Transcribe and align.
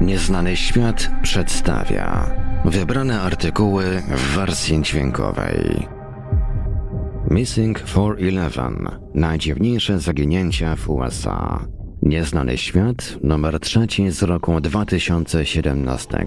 Nieznany 0.00 0.56
świat 0.56 1.10
przedstawia 1.22 2.30
wybrane 2.64 3.20
artykuły 3.20 4.02
w 4.08 4.34
wersji 4.36 4.82
dźwiękowej. 4.82 5.86
Missing 7.30 7.82
411 7.82 8.62
Najdziwniejsze 9.14 9.98
zaginięcia 9.98 10.76
w 10.76 10.90
USA. 10.90 11.64
Nieznany 12.02 12.58
świat 12.58 13.18
numer 13.22 13.60
trzeci 13.60 14.10
z 14.10 14.22
roku 14.22 14.60
2017. 14.60 16.26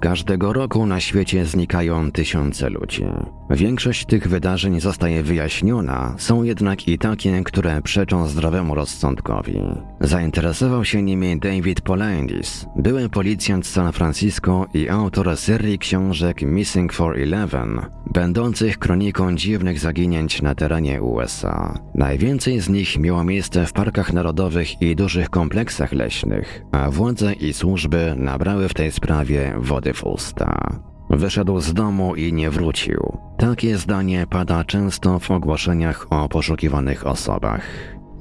Każdego 0.00 0.52
roku 0.52 0.86
na 0.86 1.00
świecie 1.00 1.46
znikają 1.46 2.12
tysiące 2.12 2.70
ludzi. 2.70 3.04
Większość 3.50 4.06
tych 4.06 4.28
wydarzeń 4.28 4.80
zostaje 4.80 5.22
wyjaśniona, 5.22 6.14
są 6.18 6.42
jednak 6.42 6.88
i 6.88 6.98
takie, 6.98 7.42
które 7.44 7.82
przeczą 7.82 8.26
zdrowemu 8.26 8.74
rozsądkowi. 8.74 9.60
Zainteresował 10.00 10.84
się 10.84 11.02
nimi 11.02 11.38
David 11.38 11.80
Polandis, 11.80 12.66
były 12.76 13.08
policjant 13.08 13.66
z 13.66 13.70
San 13.70 13.92
Francisco 13.92 14.66
i 14.74 14.88
autor 14.88 15.36
serii 15.36 15.78
książek 15.78 16.42
Missing 16.42 16.92
411, 16.92 17.58
będących 18.12 18.78
kroniką 18.78 19.34
dziwnych 19.36 19.78
zaginięć 19.78 20.42
na 20.42 20.54
terenie 20.54 21.02
USA. 21.02 21.78
Najwięcej 21.94 22.60
z 22.60 22.68
nich 22.68 22.98
miało 22.98 23.24
miejsce 23.24 23.66
w 23.66 23.72
parkach 23.72 24.12
narodowych 24.12 24.82
i 24.82 24.96
dużych 24.96 25.30
kompleksach 25.30 25.92
leśnych, 25.92 26.62
a 26.72 26.90
władze 26.90 27.32
i 27.32 27.52
służby 27.52 28.14
nabrały 28.16 28.68
w 28.68 28.74
tej 28.74 28.92
sprawie 28.92 29.54
wody 29.58 29.89
w 29.94 30.04
usta. 30.04 30.80
Wyszedł 31.10 31.60
z 31.60 31.74
domu 31.74 32.14
i 32.14 32.32
nie 32.32 32.50
wrócił. 32.50 33.18
Takie 33.38 33.76
zdanie 33.76 34.26
pada 34.30 34.64
często 34.64 35.18
w 35.18 35.30
ogłoszeniach 35.30 36.06
o 36.10 36.28
poszukiwanych 36.28 37.06
osobach. 37.06 37.62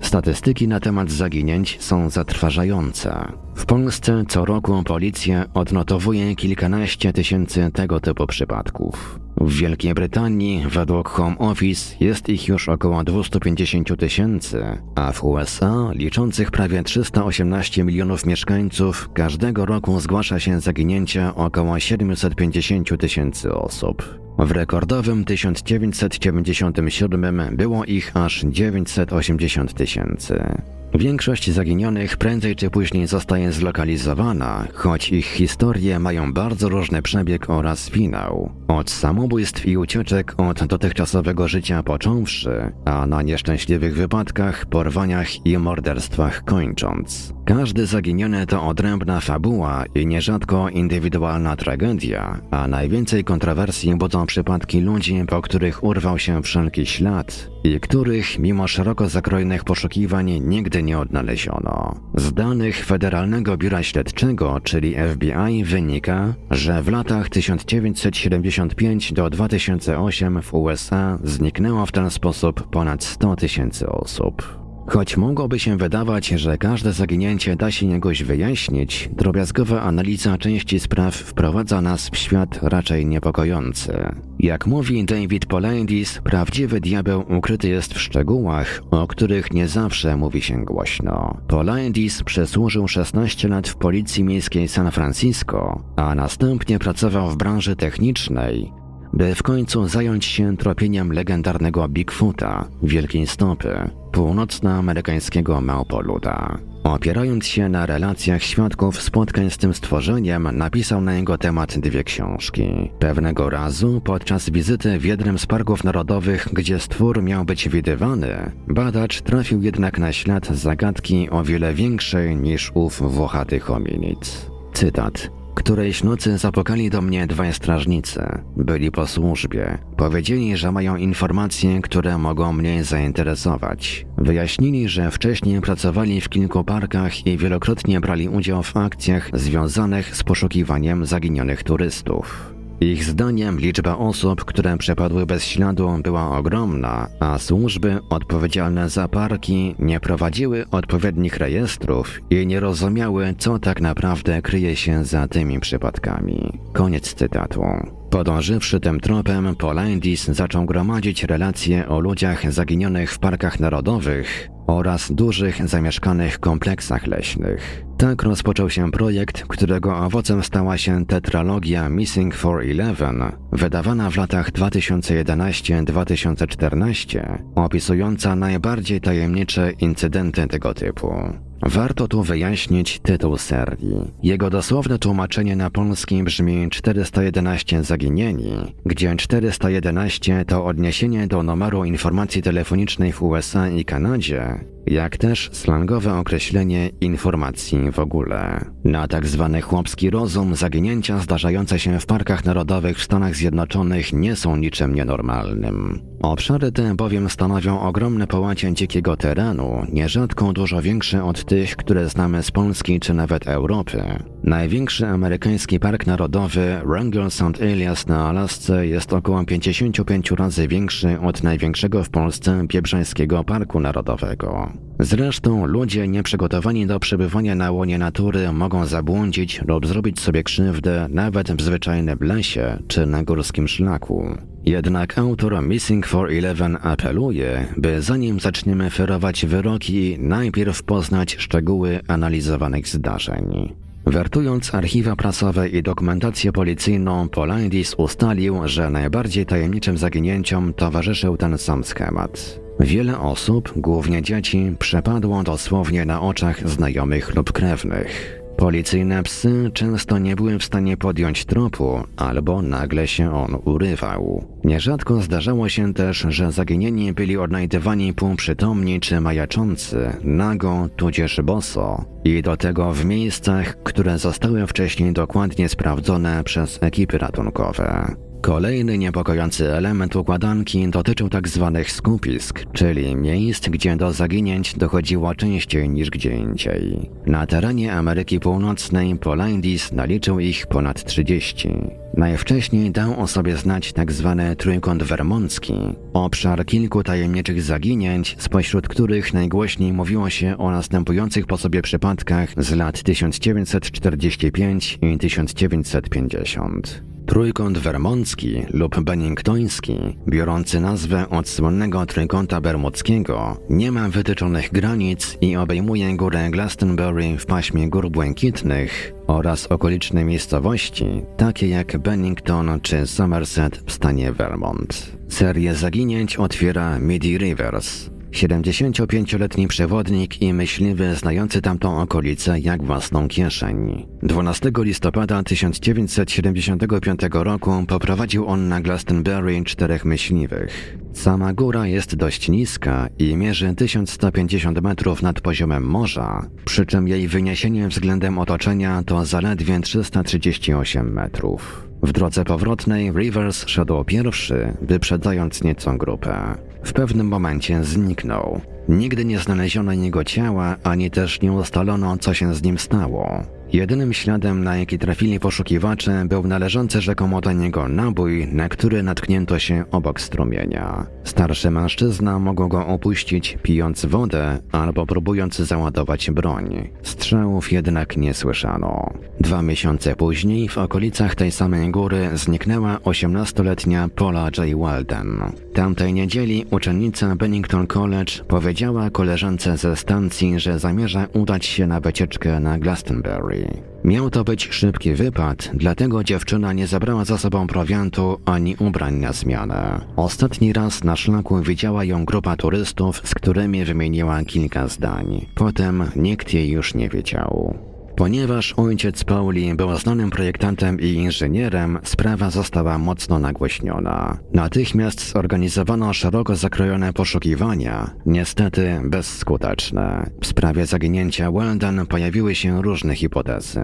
Statystyki 0.01 0.67
na 0.67 0.79
temat 0.79 1.11
zaginięć 1.11 1.77
są 1.81 2.09
zatrważające. 2.09 3.31
W 3.55 3.65
Polsce 3.65 4.23
co 4.27 4.45
roku 4.45 4.83
policja 4.83 5.45
odnotowuje 5.53 6.35
kilkanaście 6.35 7.13
tysięcy 7.13 7.71
tego 7.73 7.99
typu 7.99 8.27
przypadków. 8.27 9.19
W 9.39 9.53
Wielkiej 9.53 9.93
Brytanii 9.93 10.63
według 10.69 11.09
Home 11.09 11.37
Office 11.37 11.95
jest 11.99 12.29
ich 12.29 12.47
już 12.47 12.69
około 12.69 13.03
250 13.03 13.99
tysięcy, 13.99 14.77
a 14.95 15.11
w 15.11 15.23
USA, 15.23 15.91
liczących 15.93 16.51
prawie 16.51 16.83
318 16.83 17.83
milionów 17.83 18.25
mieszkańców, 18.25 19.09
każdego 19.13 19.65
roku 19.65 19.99
zgłasza 19.99 20.39
się 20.39 20.59
zaginięcia 20.59 21.35
około 21.35 21.79
750 21.79 22.97
tysięcy 22.99 23.53
osób. 23.53 24.19
W 24.37 24.51
rekordowym 24.51 25.25
1997 25.25 27.41
było 27.51 27.85
ich 27.85 28.11
aż 28.13 28.45
980 28.49 29.73
tysięcy. 29.73 30.61
Większość 30.93 31.51
zaginionych 31.51 32.17
prędzej 32.17 32.55
czy 32.55 32.69
później 32.69 33.07
zostaje 33.07 33.51
zlokalizowana, 33.51 34.67
choć 34.73 35.09
ich 35.09 35.25
historie 35.25 35.99
mają 35.99 36.33
bardzo 36.33 36.69
różny 36.69 37.01
przebieg 37.01 37.49
oraz 37.49 37.89
finał. 37.89 38.51
Od 38.67 38.89
samobójstw 38.91 39.65
i 39.65 39.77
ucieczek 39.77 40.33
od 40.37 40.65
dotychczasowego 40.65 41.47
życia 41.47 41.83
począwszy, 41.83 42.71
a 42.85 43.05
na 43.05 43.21
nieszczęśliwych 43.21 43.95
wypadkach, 43.95 44.65
porwaniach 44.65 45.45
i 45.45 45.57
morderstwach 45.57 46.43
kończąc. 46.45 47.33
Każdy 47.45 47.85
zaginiony 47.85 48.45
to 48.45 48.67
odrębna 48.67 49.19
fabuła 49.19 49.83
i 49.95 50.07
nierzadko 50.07 50.69
indywidualna 50.69 51.55
tragedia, 51.55 52.41
a 52.51 52.67
najwięcej 52.67 53.23
kontrowersji 53.23 53.95
budzą 53.95 54.25
przypadki 54.25 54.81
ludzi, 54.81 55.23
po 55.27 55.41
których 55.41 55.83
urwał 55.83 56.19
się 56.19 56.43
wszelki 56.43 56.85
ślad 56.85 57.49
i 57.63 57.79
których, 57.79 58.39
mimo 58.39 58.67
szeroko 58.67 59.09
zakrojonych 59.09 59.63
poszukiwań, 59.63 60.31
nigdy 60.41 60.83
nie 60.83 60.99
odnaleziono. 60.99 61.99
Z 62.15 62.33
danych 62.33 62.85
Federalnego 62.85 63.57
Biura 63.57 63.83
Śledczego, 63.83 64.61
czyli 64.63 64.95
FBI, 65.13 65.63
wynika, 65.63 66.33
że 66.51 66.83
w 66.83 66.87
latach 66.87 67.29
1975 67.29 69.13
do 69.13 69.29
2008 69.29 70.41
w 70.41 70.53
USA 70.53 71.19
zniknęło 71.23 71.85
w 71.85 71.91
ten 71.91 72.09
sposób 72.09 72.69
ponad 72.69 73.03
100 73.03 73.35
tysięcy 73.35 73.89
osób. 73.89 74.59
Choć 74.89 75.17
mogłoby 75.17 75.59
się 75.59 75.77
wydawać, 75.77 76.27
że 76.27 76.57
każde 76.57 76.93
zaginięcie 76.93 77.55
da 77.55 77.71
się 77.71 77.85
jakoś 77.85 78.23
wyjaśnić, 78.23 79.09
drobiazgowa 79.11 79.81
analiza 79.81 80.37
części 80.37 80.79
spraw 80.79 81.15
wprowadza 81.15 81.81
nas 81.81 82.09
w 82.09 82.17
świat 82.17 82.59
raczej 82.61 83.05
niepokojący. 83.05 83.93
Jak 84.39 84.67
mówi 84.67 85.05
David 85.05 85.45
Polandis, 85.45 86.21
prawdziwy 86.23 86.79
diabeł 86.79 87.23
ukryty 87.37 87.69
jest 87.69 87.93
w 87.93 88.01
szczegółach, 88.01 88.81
o 88.91 89.07
których 89.07 89.53
nie 89.53 89.67
zawsze 89.67 90.17
mówi 90.17 90.41
się 90.41 90.65
głośno. 90.65 91.37
Polandis 91.47 92.23
przesłużył 92.23 92.87
16 92.87 93.47
lat 93.47 93.67
w 93.67 93.75
Policji 93.75 94.23
Miejskiej 94.23 94.67
San 94.67 94.91
Francisco, 94.91 95.83
a 95.95 96.15
następnie 96.15 96.79
pracował 96.79 97.29
w 97.29 97.37
branży 97.37 97.75
technicznej, 97.75 98.71
by 99.13 99.35
w 99.35 99.43
końcu 99.43 99.87
zająć 99.87 100.25
się 100.25 100.57
tropieniem 100.57 101.13
legendarnego 101.13 101.87
Bigfoota, 101.87 102.67
wielkiej 102.83 103.27
stopy, 103.27 103.89
północnoamerykańskiego 104.11 105.61
małpoluda. 105.61 106.57
Opierając 106.83 107.45
się 107.45 107.69
na 107.69 107.85
relacjach 107.85 108.43
świadków 108.43 109.01
spotkań 109.01 109.49
z 109.49 109.57
tym 109.57 109.73
stworzeniem, 109.73 110.57
napisał 110.57 111.01
na 111.01 111.13
jego 111.13 111.37
temat 111.37 111.79
dwie 111.79 112.03
książki. 112.03 112.91
Pewnego 112.99 113.49
razu, 113.49 114.01
podczas 114.01 114.49
wizyty 114.49 114.99
w 114.99 115.05
jednym 115.05 115.39
z 115.39 115.45
parków 115.45 115.83
narodowych, 115.83 116.47
gdzie 116.53 116.79
stwór 116.79 117.23
miał 117.23 117.45
być 117.45 117.69
widywany, 117.69 118.51
badacz 118.67 119.21
trafił 119.21 119.61
jednak 119.61 119.99
na 119.99 120.13
ślad 120.13 120.47
zagadki 120.47 121.29
o 121.29 121.43
wiele 121.43 121.73
większej 121.73 122.35
niż 122.35 122.71
ów 122.73 123.13
włochaty 123.13 123.59
hominid. 123.59 124.49
Cytat. 124.73 125.38
Którejś 125.59 126.03
nocy 126.03 126.37
zapukali 126.37 126.89
do 126.89 127.01
mnie 127.01 127.27
dwaj 127.27 127.53
strażnicy. 127.53 128.21
Byli 128.57 128.91
po 128.91 129.07
służbie. 129.07 129.77
Powiedzieli, 129.97 130.57
że 130.57 130.71
mają 130.71 130.95
informacje, 130.95 131.81
które 131.81 132.17
mogą 132.17 132.53
mnie 132.53 132.83
zainteresować. 132.83 134.05
Wyjaśnili, 134.17 134.89
że 134.89 135.11
wcześniej 135.11 135.61
pracowali 135.61 136.21
w 136.21 136.29
kilku 136.29 136.63
parkach 136.63 137.27
i 137.27 137.37
wielokrotnie 137.37 137.99
brali 137.99 138.29
udział 138.29 138.63
w 138.63 138.77
akcjach 138.77 139.29
związanych 139.33 140.15
z 140.15 140.23
poszukiwaniem 140.23 141.05
zaginionych 141.05 141.63
turystów. 141.63 142.58
Ich 142.81 143.03
zdaniem 143.03 143.59
liczba 143.59 143.97
osób, 143.97 144.45
które 144.45 144.77
przepadły 144.77 145.25
bez 145.25 145.43
śladu 145.43 145.89
była 146.03 146.37
ogromna, 146.37 147.07
a 147.19 147.37
służby 147.37 147.99
odpowiedzialne 148.09 148.89
za 148.89 149.07
parki 149.07 149.75
nie 149.79 149.99
prowadziły 149.99 150.65
odpowiednich 150.71 151.37
rejestrów 151.37 152.19
i 152.29 152.47
nie 152.47 152.59
rozumiały, 152.59 153.35
co 153.37 153.59
tak 153.59 153.81
naprawdę 153.81 154.41
kryje 154.41 154.75
się 154.75 155.03
za 155.03 155.27
tymi 155.27 155.59
przypadkami. 155.59 156.59
Koniec 156.73 157.13
cytatu. 157.13 157.63
Podążywszy 158.09 158.79
tym 158.79 158.99
tropem, 158.99 159.55
Polandis 159.55 160.25
zaczął 160.25 160.65
gromadzić 160.65 161.23
relacje 161.23 161.87
o 161.87 161.99
ludziach 161.99 162.51
zaginionych 162.51 163.11
w 163.11 163.19
parkach 163.19 163.59
narodowych 163.59 164.49
oraz 164.69 165.11
dużych 165.11 165.67
zamieszkanych 165.67 166.39
kompleksach 166.39 167.07
leśnych. 167.07 167.85
Tak 167.97 168.23
rozpoczął 168.23 168.69
się 168.69 168.91
projekt, 168.91 169.43
którego 169.47 169.97
owocem 169.97 170.43
stała 170.43 170.77
się 170.77 171.05
tetralogia 171.05 171.89
Missing 171.89 172.35
411, 172.35 173.05
wydawana 173.51 174.09
w 174.09 174.17
latach 174.17 174.51
2011-2014, 174.51 177.37
opisująca 177.55 178.35
najbardziej 178.35 179.01
tajemnicze 179.01 179.71
incydenty 179.71 180.47
tego 180.47 180.73
typu. 180.73 181.13
Warto 181.61 182.07
tu 182.07 182.23
wyjaśnić 182.23 182.99
tytuł 182.99 183.37
serii. 183.37 184.11
Jego 184.23 184.49
dosłowne 184.49 184.99
tłumaczenie 184.99 185.55
na 185.55 185.69
polski 185.69 186.23
brzmi 186.23 186.69
411 186.69 187.83
zaginieni, 187.83 188.75
gdzie 188.85 189.15
411 189.15 190.45
to 190.45 190.65
odniesienie 190.65 191.27
do 191.27 191.43
numeru 191.43 191.85
informacji 191.85 192.41
telefonicznej 192.41 193.13
w 193.13 193.23
USA 193.23 193.69
i 193.69 193.85
Kanadzie, 193.85 194.65
jak 194.89 195.17
też 195.17 195.49
slangowe 195.53 196.13
określenie 196.13 196.89
informacji 197.01 197.91
w 197.91 197.99
ogóle. 197.99 198.65
Na 198.83 199.07
tak 199.07 199.27
zwany 199.27 199.61
chłopski 199.61 200.09
rozum 200.09 200.55
zaginięcia 200.55 201.19
zdarzające 201.19 201.79
się 201.79 201.99
w 201.99 202.05
parkach 202.05 202.45
narodowych 202.45 202.97
w 202.97 203.03
Stanach 203.03 203.35
Zjednoczonych 203.35 204.13
nie 204.13 204.35
są 204.35 204.55
niczym 204.55 204.95
nienormalnym. 204.95 205.99
Obszary 206.21 206.71
te 206.71 206.95
bowiem 206.95 207.29
stanowią 207.29 207.79
ogromne 207.79 208.27
połacie 208.27 208.73
dzikiego 208.73 209.17
terenu, 209.17 209.85
nierzadko 209.93 210.53
dużo 210.53 210.81
większe 210.81 211.23
od 211.23 211.45
tych, 211.45 211.75
które 211.75 212.09
znamy 212.09 212.43
z 212.43 212.51
Polski 212.51 212.99
czy 212.99 213.13
nawet 213.13 213.47
Europy. 213.47 214.03
Największy 214.43 215.07
amerykański 215.07 215.79
park 215.79 216.07
narodowy 216.07 216.81
Wrangell 216.85 217.31
St. 217.31 217.61
Elias 217.61 218.07
na 218.07 218.29
Alasce 218.29 218.87
jest 218.87 219.13
około 219.13 219.45
55 219.45 220.31
razy 220.31 220.67
większy 220.67 221.19
od 221.19 221.43
największego 221.43 222.03
w 222.03 222.09
Polsce 222.09 222.63
Biebrzańskiego 222.67 223.43
Parku 223.43 223.79
Narodowego. 223.79 224.78
Zresztą 224.99 225.65
ludzie 225.65 226.07
nieprzygotowani 226.07 226.87
do 226.87 226.99
przebywania 226.99 227.55
na 227.55 227.71
łonie 227.71 227.97
natury 227.97 228.51
mogą 228.53 228.85
zabłądzić 228.85 229.61
lub 229.67 229.87
zrobić 229.87 230.19
sobie 230.19 230.43
krzywdę 230.43 231.07
nawet 231.09 231.51
w 231.51 231.61
zwyczajnym 231.61 232.17
lesie 232.21 232.77
czy 232.87 233.05
na 233.05 233.23
górskim 233.23 233.67
szlaku. 233.67 234.25
Jednak 234.65 235.17
autor 235.17 235.63
Missing 235.63 236.05
411 236.05 236.77
apeluje, 236.81 237.65
by 237.77 238.01
zanim 238.01 238.39
zaczniemy 238.39 238.89
ferować 238.89 239.45
wyroki, 239.45 240.17
najpierw 240.19 240.83
poznać 240.83 241.35
szczegóły 241.39 241.99
analizowanych 242.07 242.87
zdarzeń. 242.87 243.75
Wertując 244.05 244.75
archiwa 244.75 245.15
prasowe 245.15 245.69
i 245.69 245.83
dokumentację 245.83 246.51
policyjną, 246.51 247.29
Polaidis 247.29 247.95
ustalił, 247.97 248.67
że 248.67 248.89
najbardziej 248.89 249.45
tajemniczym 249.45 249.97
zaginięciom 249.97 250.73
towarzyszył 250.73 251.37
ten 251.37 251.57
sam 251.57 251.83
schemat. 251.83 252.59
Wiele 252.79 253.19
osób, 253.19 253.73
głównie 253.75 254.21
dzieci, 254.21 254.75
przepadło 254.79 255.43
dosłownie 255.43 256.05
na 256.05 256.21
oczach 256.21 256.69
znajomych 256.69 257.35
lub 257.35 257.51
krewnych. 257.51 258.39
Policyjne 258.57 259.23
psy 259.23 259.71
często 259.73 260.17
nie 260.17 260.35
były 260.35 260.59
w 260.59 260.63
stanie 260.63 260.97
podjąć 260.97 261.45
tropu, 261.45 261.99
albo 262.17 262.61
nagle 262.61 263.07
się 263.07 263.35
on 263.35 263.57
urywał. 263.65 264.45
Nierzadko 264.63 265.21
zdarzało 265.21 265.69
się 265.69 265.93
też, 265.93 266.25
że 266.29 266.51
zaginieni 266.51 267.13
byli 267.13 267.37
odnajdywani 267.37 268.13
półprzytomni 268.13 268.99
czy 268.99 269.21
majaczący, 269.21 270.17
nago 270.23 270.89
tudzież 270.95 271.41
boso, 271.41 272.05
i 272.23 272.41
do 272.41 272.57
tego 272.57 272.93
w 272.93 273.05
miejscach, 273.05 273.83
które 273.83 274.17
zostały 274.17 274.67
wcześniej 274.67 275.13
dokładnie 275.13 275.69
sprawdzone 275.69 276.43
przez 276.43 276.79
ekipy 276.83 277.17
ratunkowe. 277.17 278.15
Kolejny 278.41 278.97
niepokojący 278.97 279.73
element 279.73 280.15
układanki 280.15 280.89
dotyczył. 280.89 281.29
Tak 281.29 281.49
skupisk, 281.91 282.65
czyli 282.73 283.15
miejsc, 283.15 283.69
gdzie 283.69 283.95
do 283.95 284.13
zaginięć 284.13 284.73
dochodziło 284.73 285.35
częściej 285.35 285.89
niż 285.89 286.09
gdzie 286.09 286.35
indziej. 286.35 287.09
Na 287.25 287.47
terenie 287.47 287.93
Ameryki 287.93 288.39
Północnej 288.39 289.15
Polaindis 289.15 289.91
naliczył 289.91 290.39
ich 290.39 290.67
ponad 290.67 291.03
30. 291.03 291.69
Najwcześniej 292.17 292.91
dał 292.91 293.21
o 293.21 293.27
sobie 293.27 293.57
znać 293.57 293.93
tzw. 293.93 294.35
Tak 294.37 294.57
trójkąt 294.57 295.03
wermoncki, 295.03 295.73
obszar 296.13 296.65
kilku 296.65 297.03
tajemniczych 297.03 297.61
zaginięć, 297.61 298.35
spośród 298.39 298.87
których 298.87 299.33
najgłośniej 299.33 299.93
mówiło 299.93 300.29
się 300.29 300.57
o 300.57 300.71
następujących 300.71 301.45
po 301.45 301.57
sobie 301.57 301.81
przypadkach 301.81 302.49
z 302.57 302.75
lat 302.75 303.03
1945 303.03 304.99
i 305.01 305.17
1950. 305.17 307.08
Trójkąt 307.29 307.77
wermoncki 307.77 308.65
lub 308.73 308.99
benningtoński, 308.99 309.97
biorący 310.27 310.79
nazwę 310.79 311.29
od 311.29 311.49
słynnego 311.49 312.05
trójkąta 312.05 312.61
bermudzkiego, 312.61 313.57
nie 313.69 313.91
ma 313.91 314.09
wytyczonych 314.09 314.71
granic 314.71 315.37
i 315.41 315.55
obejmuje 315.55 316.17
górę 316.17 316.49
Glastonbury 316.51 317.37
w 317.37 317.45
paśmie 317.45 317.89
gór 317.89 318.09
błękitnych 318.11 319.13
oraz 319.27 319.67
okoliczne 319.67 320.23
miejscowości, 320.23 321.05
takie 321.37 321.67
jak 321.67 321.97
Bennington 321.97 322.79
czy 322.81 323.07
Somerset 323.07 323.83
w 323.85 323.91
stanie 323.91 324.31
Vermont. 324.33 325.17
Serię 325.27 325.75
zaginięć 325.75 326.37
otwiera 326.37 326.99
Midi 326.99 327.37
Rivers, 327.37 328.09
75-letni 328.31 329.67
przewodnik 329.67 330.41
i 330.41 330.53
myśliwy 330.53 331.15
znający 331.15 331.61
tamtą 331.61 332.01
okolicę 332.01 332.59
jak 332.59 332.83
własną 332.83 333.27
kieszeń. 333.27 334.07
12 334.23 334.71
listopada 334.77 335.43
1975 335.43 337.21
roku 337.33 337.85
poprowadził 337.87 338.47
on 338.47 338.67
na 338.67 338.81
Glastonbury 338.81 339.63
czterech 339.63 340.05
myśliwych. 340.05 340.97
Sama 341.13 341.53
góra 341.53 341.87
jest 341.87 342.15
dość 342.15 342.49
niska 342.49 343.07
i 343.19 343.35
mierzy 343.35 343.75
1150 343.75 344.81
metrów 344.81 345.21
nad 345.21 345.41
poziomem 345.41 345.83
morza, 345.83 346.49
przy 346.65 346.85
czym 346.85 347.07
jej 347.07 347.27
wyniesienie 347.27 347.87
względem 347.87 348.37
otoczenia 348.37 349.03
to 349.05 349.25
zaledwie 349.25 349.79
338 349.79 351.13
metrów. 351.13 351.87
W 352.03 352.11
drodze 352.11 352.43
powrotnej 352.45 353.11
Rivers 353.11 353.67
szedł 353.67 354.03
pierwszy, 354.03 354.73
wyprzedzając 354.81 355.63
nieco 355.63 355.97
grupę. 355.97 356.68
W 356.83 356.93
pewnym 356.93 357.27
momencie 357.27 357.83
zniknął. 357.83 358.61
Nigdy 358.89 359.25
nie 359.25 359.39
znaleziono 359.39 359.93
jego 359.93 360.23
ciała, 360.23 360.75
ani 360.83 361.11
też 361.11 361.41
nie 361.41 361.51
ustalono, 361.51 362.17
co 362.17 362.33
się 362.33 362.53
z 362.53 362.63
nim 362.63 362.77
stało. 362.77 363.43
Jedynym 363.73 364.13
śladem, 364.13 364.63
na 364.63 364.77
jaki 364.77 364.99
trafili 364.99 365.39
poszukiwacze, 365.39 366.25
był 366.25 366.47
należący 366.47 367.01
rzekomo 367.01 367.41
do 367.41 367.51
niego 367.51 367.87
nabój, 367.87 368.47
na 368.51 368.69
który 368.69 369.03
natknięto 369.03 369.59
się 369.59 369.83
obok 369.91 370.21
strumienia. 370.21 371.05
Starszy 371.23 371.71
mężczyzna 371.71 372.39
mógł 372.39 372.67
go 372.67 372.87
opuścić, 372.87 373.57
pijąc 373.63 374.05
wodę 374.05 374.59
albo 374.71 375.05
próbując 375.05 375.57
załadować 375.57 376.31
broń. 376.31 376.89
Strzałów 377.03 377.71
jednak 377.71 378.17
nie 378.17 378.33
słyszano. 378.33 379.13
Dwa 379.39 379.61
miesiące 379.61 380.15
później 380.15 380.69
w 380.69 380.77
okolicach 380.77 381.35
tej 381.35 381.51
samej 381.51 381.91
góry 381.91 382.29
zniknęła 382.33 382.95
18-letnia 382.95 384.09
Paula 384.15 384.49
J. 384.57 384.79
Walden. 384.79 385.41
Tamtej 385.73 386.13
niedzieli 386.13 386.65
uczennica 386.71 387.35
Bennington 387.35 387.87
College 387.87 388.33
powiedziała 388.47 389.09
koleżance 389.09 389.77
ze 389.77 389.95
stacji, 389.95 390.59
że 390.59 390.79
zamierza 390.79 391.27
udać 391.33 391.65
się 391.65 391.87
na 391.87 391.99
wycieczkę 391.99 392.59
na 392.59 392.79
Glastonbury. 392.79 393.58
Miał 394.03 394.29
to 394.29 394.43
być 394.43 394.67
szybki 394.71 395.13
wypad, 395.13 395.71
dlatego 395.73 396.23
dziewczyna 396.23 396.73
nie 396.73 396.87
zabrała 396.87 397.25
za 397.25 397.37
sobą 397.37 397.67
prowiantu 397.67 398.39
ani 398.45 398.75
ubrań 398.79 399.15
na 399.15 399.33
zmianę. 399.33 400.01
Ostatni 400.15 400.73
raz 400.73 401.03
na 401.03 401.15
szlaku 401.15 401.61
widziała 401.61 402.03
ją 402.03 402.25
grupa 402.25 402.55
turystów, 402.55 403.21
z 403.23 403.35
którymi 403.35 403.85
wymieniła 403.85 404.43
kilka 404.43 404.87
zdań. 404.87 405.45
Potem 405.55 406.03
nikt 406.15 406.53
jej 406.53 406.69
już 406.69 406.93
nie 406.93 407.09
wiedział. 407.09 407.88
Ponieważ 408.19 408.73
ojciec 408.73 409.23
Pauli 409.23 409.75
był 409.75 409.97
znanym 409.97 410.29
projektantem 410.29 410.99
i 410.99 411.07
inżynierem, 411.07 411.99
sprawa 412.03 412.49
została 412.49 412.97
mocno 412.97 413.39
nagłośniona. 413.39 414.37
Natychmiast 414.53 415.31
zorganizowano 415.31 416.13
szeroko 416.13 416.55
zakrojone 416.55 417.13
poszukiwania, 417.13 418.11
niestety 418.25 419.01
bezskuteczne. 419.03 420.29
W 420.41 420.47
sprawie 420.47 420.85
zaginięcia 420.85 421.51
Weldon 421.51 422.05
pojawiły 422.05 422.55
się 422.55 422.81
różne 422.81 423.15
hipotezy. 423.15 423.81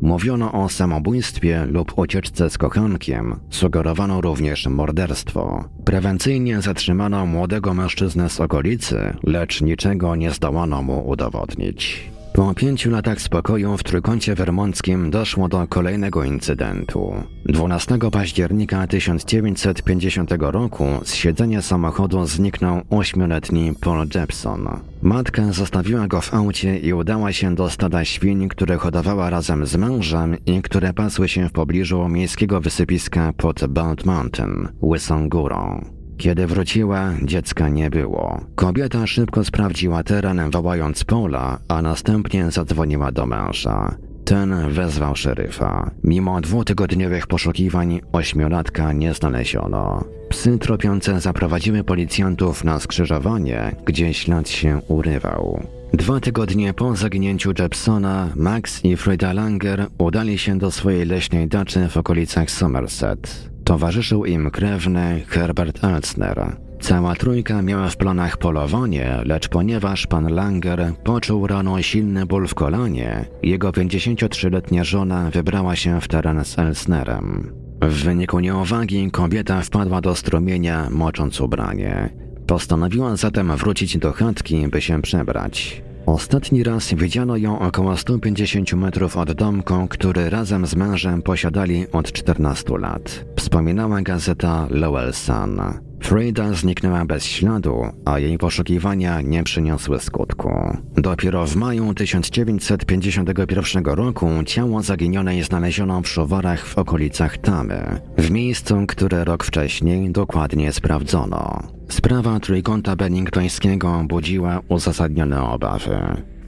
Mówiono 0.00 0.52
o 0.52 0.68
samobójstwie 0.68 1.66
lub 1.66 1.98
ucieczce 1.98 2.50
z 2.50 2.58
kochankiem, 2.58 3.40
sugerowano 3.50 4.20
również 4.20 4.66
morderstwo. 4.66 5.64
Prewencyjnie 5.84 6.60
zatrzymano 6.60 7.26
młodego 7.26 7.74
mężczyznę 7.74 8.28
z 8.28 8.40
okolicy, 8.40 9.16
lecz 9.22 9.60
niczego 9.60 10.16
nie 10.16 10.30
zdołano 10.30 10.82
mu 10.82 11.08
udowodnić. 11.08 12.10
Po 12.38 12.54
pięciu 12.54 12.90
latach 12.90 13.20
spokoju 13.20 13.76
w 13.76 13.82
Trójkącie 13.82 14.34
Wermonckim 14.34 15.10
doszło 15.10 15.48
do 15.48 15.66
kolejnego 15.68 16.24
incydentu. 16.24 17.14
12 17.44 17.98
października 18.12 18.86
1950 18.86 20.30
roku 20.38 20.84
z 21.04 21.14
siedzenia 21.14 21.62
samochodu 21.62 22.26
zniknął 22.26 22.80
ośmioletni 22.90 23.72
Paul 23.80 24.06
Jepson. 24.14 24.68
Matka 25.02 25.52
zostawiła 25.52 26.08
go 26.08 26.20
w 26.20 26.34
aucie 26.34 26.78
i 26.78 26.92
udała 26.92 27.32
się 27.32 27.54
do 27.54 27.70
stada 27.70 28.04
świń, 28.04 28.48
które 28.48 28.76
hodowała 28.76 29.30
razem 29.30 29.66
z 29.66 29.76
mężem 29.76 30.36
i 30.46 30.62
które 30.62 30.94
pasły 30.94 31.28
się 31.28 31.48
w 31.48 31.52
pobliżu 31.52 32.08
miejskiego 32.08 32.60
wysypiska 32.60 33.32
pod 33.36 33.66
Bald 33.66 34.06
Mountain, 34.06 34.68
Łysą 34.82 35.28
Górą. 35.28 35.97
Kiedy 36.18 36.46
wróciła, 36.46 37.12
dziecka 37.22 37.68
nie 37.68 37.90
było. 37.90 38.40
Kobieta 38.54 39.06
szybko 39.06 39.44
sprawdziła 39.44 40.02
teren, 40.02 40.50
wołając 40.50 41.04
Pola, 41.04 41.58
a 41.68 41.82
następnie 41.82 42.50
zadzwoniła 42.50 43.12
do 43.12 43.26
męża. 43.26 43.94
Ten 44.24 44.70
wezwał 44.70 45.16
szeryfa. 45.16 45.90
Mimo 46.04 46.40
dwutygodniowych 46.40 47.26
poszukiwań 47.26 48.00
ośmiolatka 48.12 48.92
nie 48.92 49.14
znaleziono. 49.14 50.04
Psy 50.28 50.58
tropiące 50.58 51.20
zaprowadziły 51.20 51.84
policjantów 51.84 52.64
na 52.64 52.78
skrzyżowanie, 52.78 53.76
gdzie 53.84 54.14
ślad 54.14 54.48
się 54.48 54.80
urywał. 54.88 55.62
Dwa 55.92 56.20
tygodnie 56.20 56.74
po 56.74 56.96
zaginięciu 56.96 57.52
Jepsona, 57.58 58.28
Max 58.36 58.84
i 58.84 58.96
Frida 58.96 59.32
Langer 59.32 59.86
udali 59.98 60.38
się 60.38 60.58
do 60.58 60.70
swojej 60.70 61.06
leśnej 61.06 61.48
daczy 61.48 61.88
w 61.88 61.96
okolicach 61.96 62.50
Somerset. 62.50 63.50
Towarzyszył 63.68 64.24
im 64.24 64.50
krewny 64.50 65.24
Herbert 65.26 65.84
Elsner. 65.84 66.56
Cała 66.80 67.14
trójka 67.14 67.62
miała 67.62 67.88
w 67.88 67.96
planach 67.96 68.36
polowanie, 68.36 69.20
lecz 69.24 69.48
ponieważ 69.48 70.06
pan 70.06 70.34
Langer 70.34 70.92
poczuł 71.04 71.46
rano 71.46 71.82
silny 71.82 72.26
ból 72.26 72.46
w 72.46 72.54
kolanie, 72.54 73.24
jego 73.42 73.70
53-letnia 73.70 74.84
żona 74.84 75.30
wybrała 75.30 75.76
się 75.76 76.00
w 76.00 76.08
teren 76.08 76.44
z 76.44 76.58
Elsnerem. 76.58 77.52
W 77.82 78.02
wyniku 78.04 78.40
nieuwagi 78.40 79.10
kobieta 79.10 79.62
wpadła 79.62 80.00
do 80.00 80.14
strumienia, 80.14 80.88
mocząc 80.90 81.40
ubranie. 81.40 82.10
Postanowiła 82.46 83.16
zatem 83.16 83.56
wrócić 83.56 83.98
do 83.98 84.12
chatki, 84.12 84.68
by 84.68 84.80
się 84.80 85.02
przebrać. 85.02 85.82
Ostatni 86.08 86.62
raz 86.62 86.94
widziano 86.94 87.36
ją 87.36 87.58
około 87.58 87.96
150 87.96 88.72
metrów 88.72 89.16
od 89.16 89.32
domku, 89.32 89.86
który 89.90 90.30
razem 90.30 90.66
z 90.66 90.76
mężem 90.76 91.22
posiadali 91.22 91.86
od 91.92 92.12
14 92.12 92.78
lat. 92.78 93.24
Wspominała 93.36 94.02
gazeta 94.02 94.66
Lowell 94.70 95.12
Sun. 95.12 95.60
Frida 96.00 96.52
zniknęła 96.52 97.04
bez 97.04 97.24
śladu, 97.24 97.82
a 98.04 98.18
jej 98.18 98.38
poszukiwania 98.38 99.20
nie 99.20 99.42
przyniosły 99.42 100.00
skutku. 100.00 100.50
Dopiero 100.96 101.46
w 101.46 101.56
maju 101.56 101.94
1951 101.94 103.84
roku 103.84 104.28
ciało 104.46 104.82
zaginionej 104.82 105.42
znaleziono 105.42 106.02
w 106.02 106.08
szuwarach 106.08 106.66
w 106.66 106.78
okolicach 106.78 107.38
Tamy, 107.38 108.00
w 108.18 108.30
miejscu, 108.30 108.84
które 108.88 109.24
rok 109.24 109.44
wcześniej 109.44 110.10
dokładnie 110.10 110.72
sprawdzono. 110.72 111.77
Sprawa 111.88 112.40
trójkąta 112.40 112.96
benningtońskiego 112.96 114.04
budziła 114.08 114.60
uzasadnione 114.68 115.42
obawy. 115.42 115.98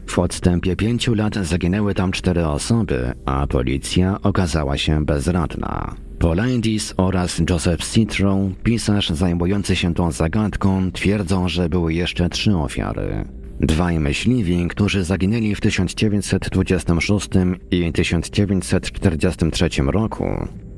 W 0.07 0.19
odstępie 0.19 0.77
pięciu 0.77 1.15
lat 1.15 1.35
zaginęły 1.35 1.95
tam 1.95 2.13
cztery 2.13 2.47
osoby, 2.47 3.13
a 3.25 3.47
policja 3.47 4.19
okazała 4.23 4.79
się 4.79 5.05
bezradna. 5.05 5.95
Landis 6.37 6.95
oraz 6.97 7.43
Joseph 7.51 7.85
Citro, 7.93 8.39
pisarz 8.63 9.11
zajmujący 9.11 9.77
się 9.77 9.95
tą 9.95 10.13
zagadką, 10.13 10.93
twierdzą, 10.93 11.49
że 11.49 11.69
były 11.69 11.95
jeszcze 11.95 12.29
trzy 12.29 12.57
ofiary. 12.57 13.25
Dwaj 13.61 13.99
myśliwi, 13.99 14.69
którzy 14.69 15.05
zaginęli 15.05 15.55
w 15.55 15.61
1926 15.61 17.29
i 17.71 17.93
1943 17.93 19.69
roku. 19.87 20.25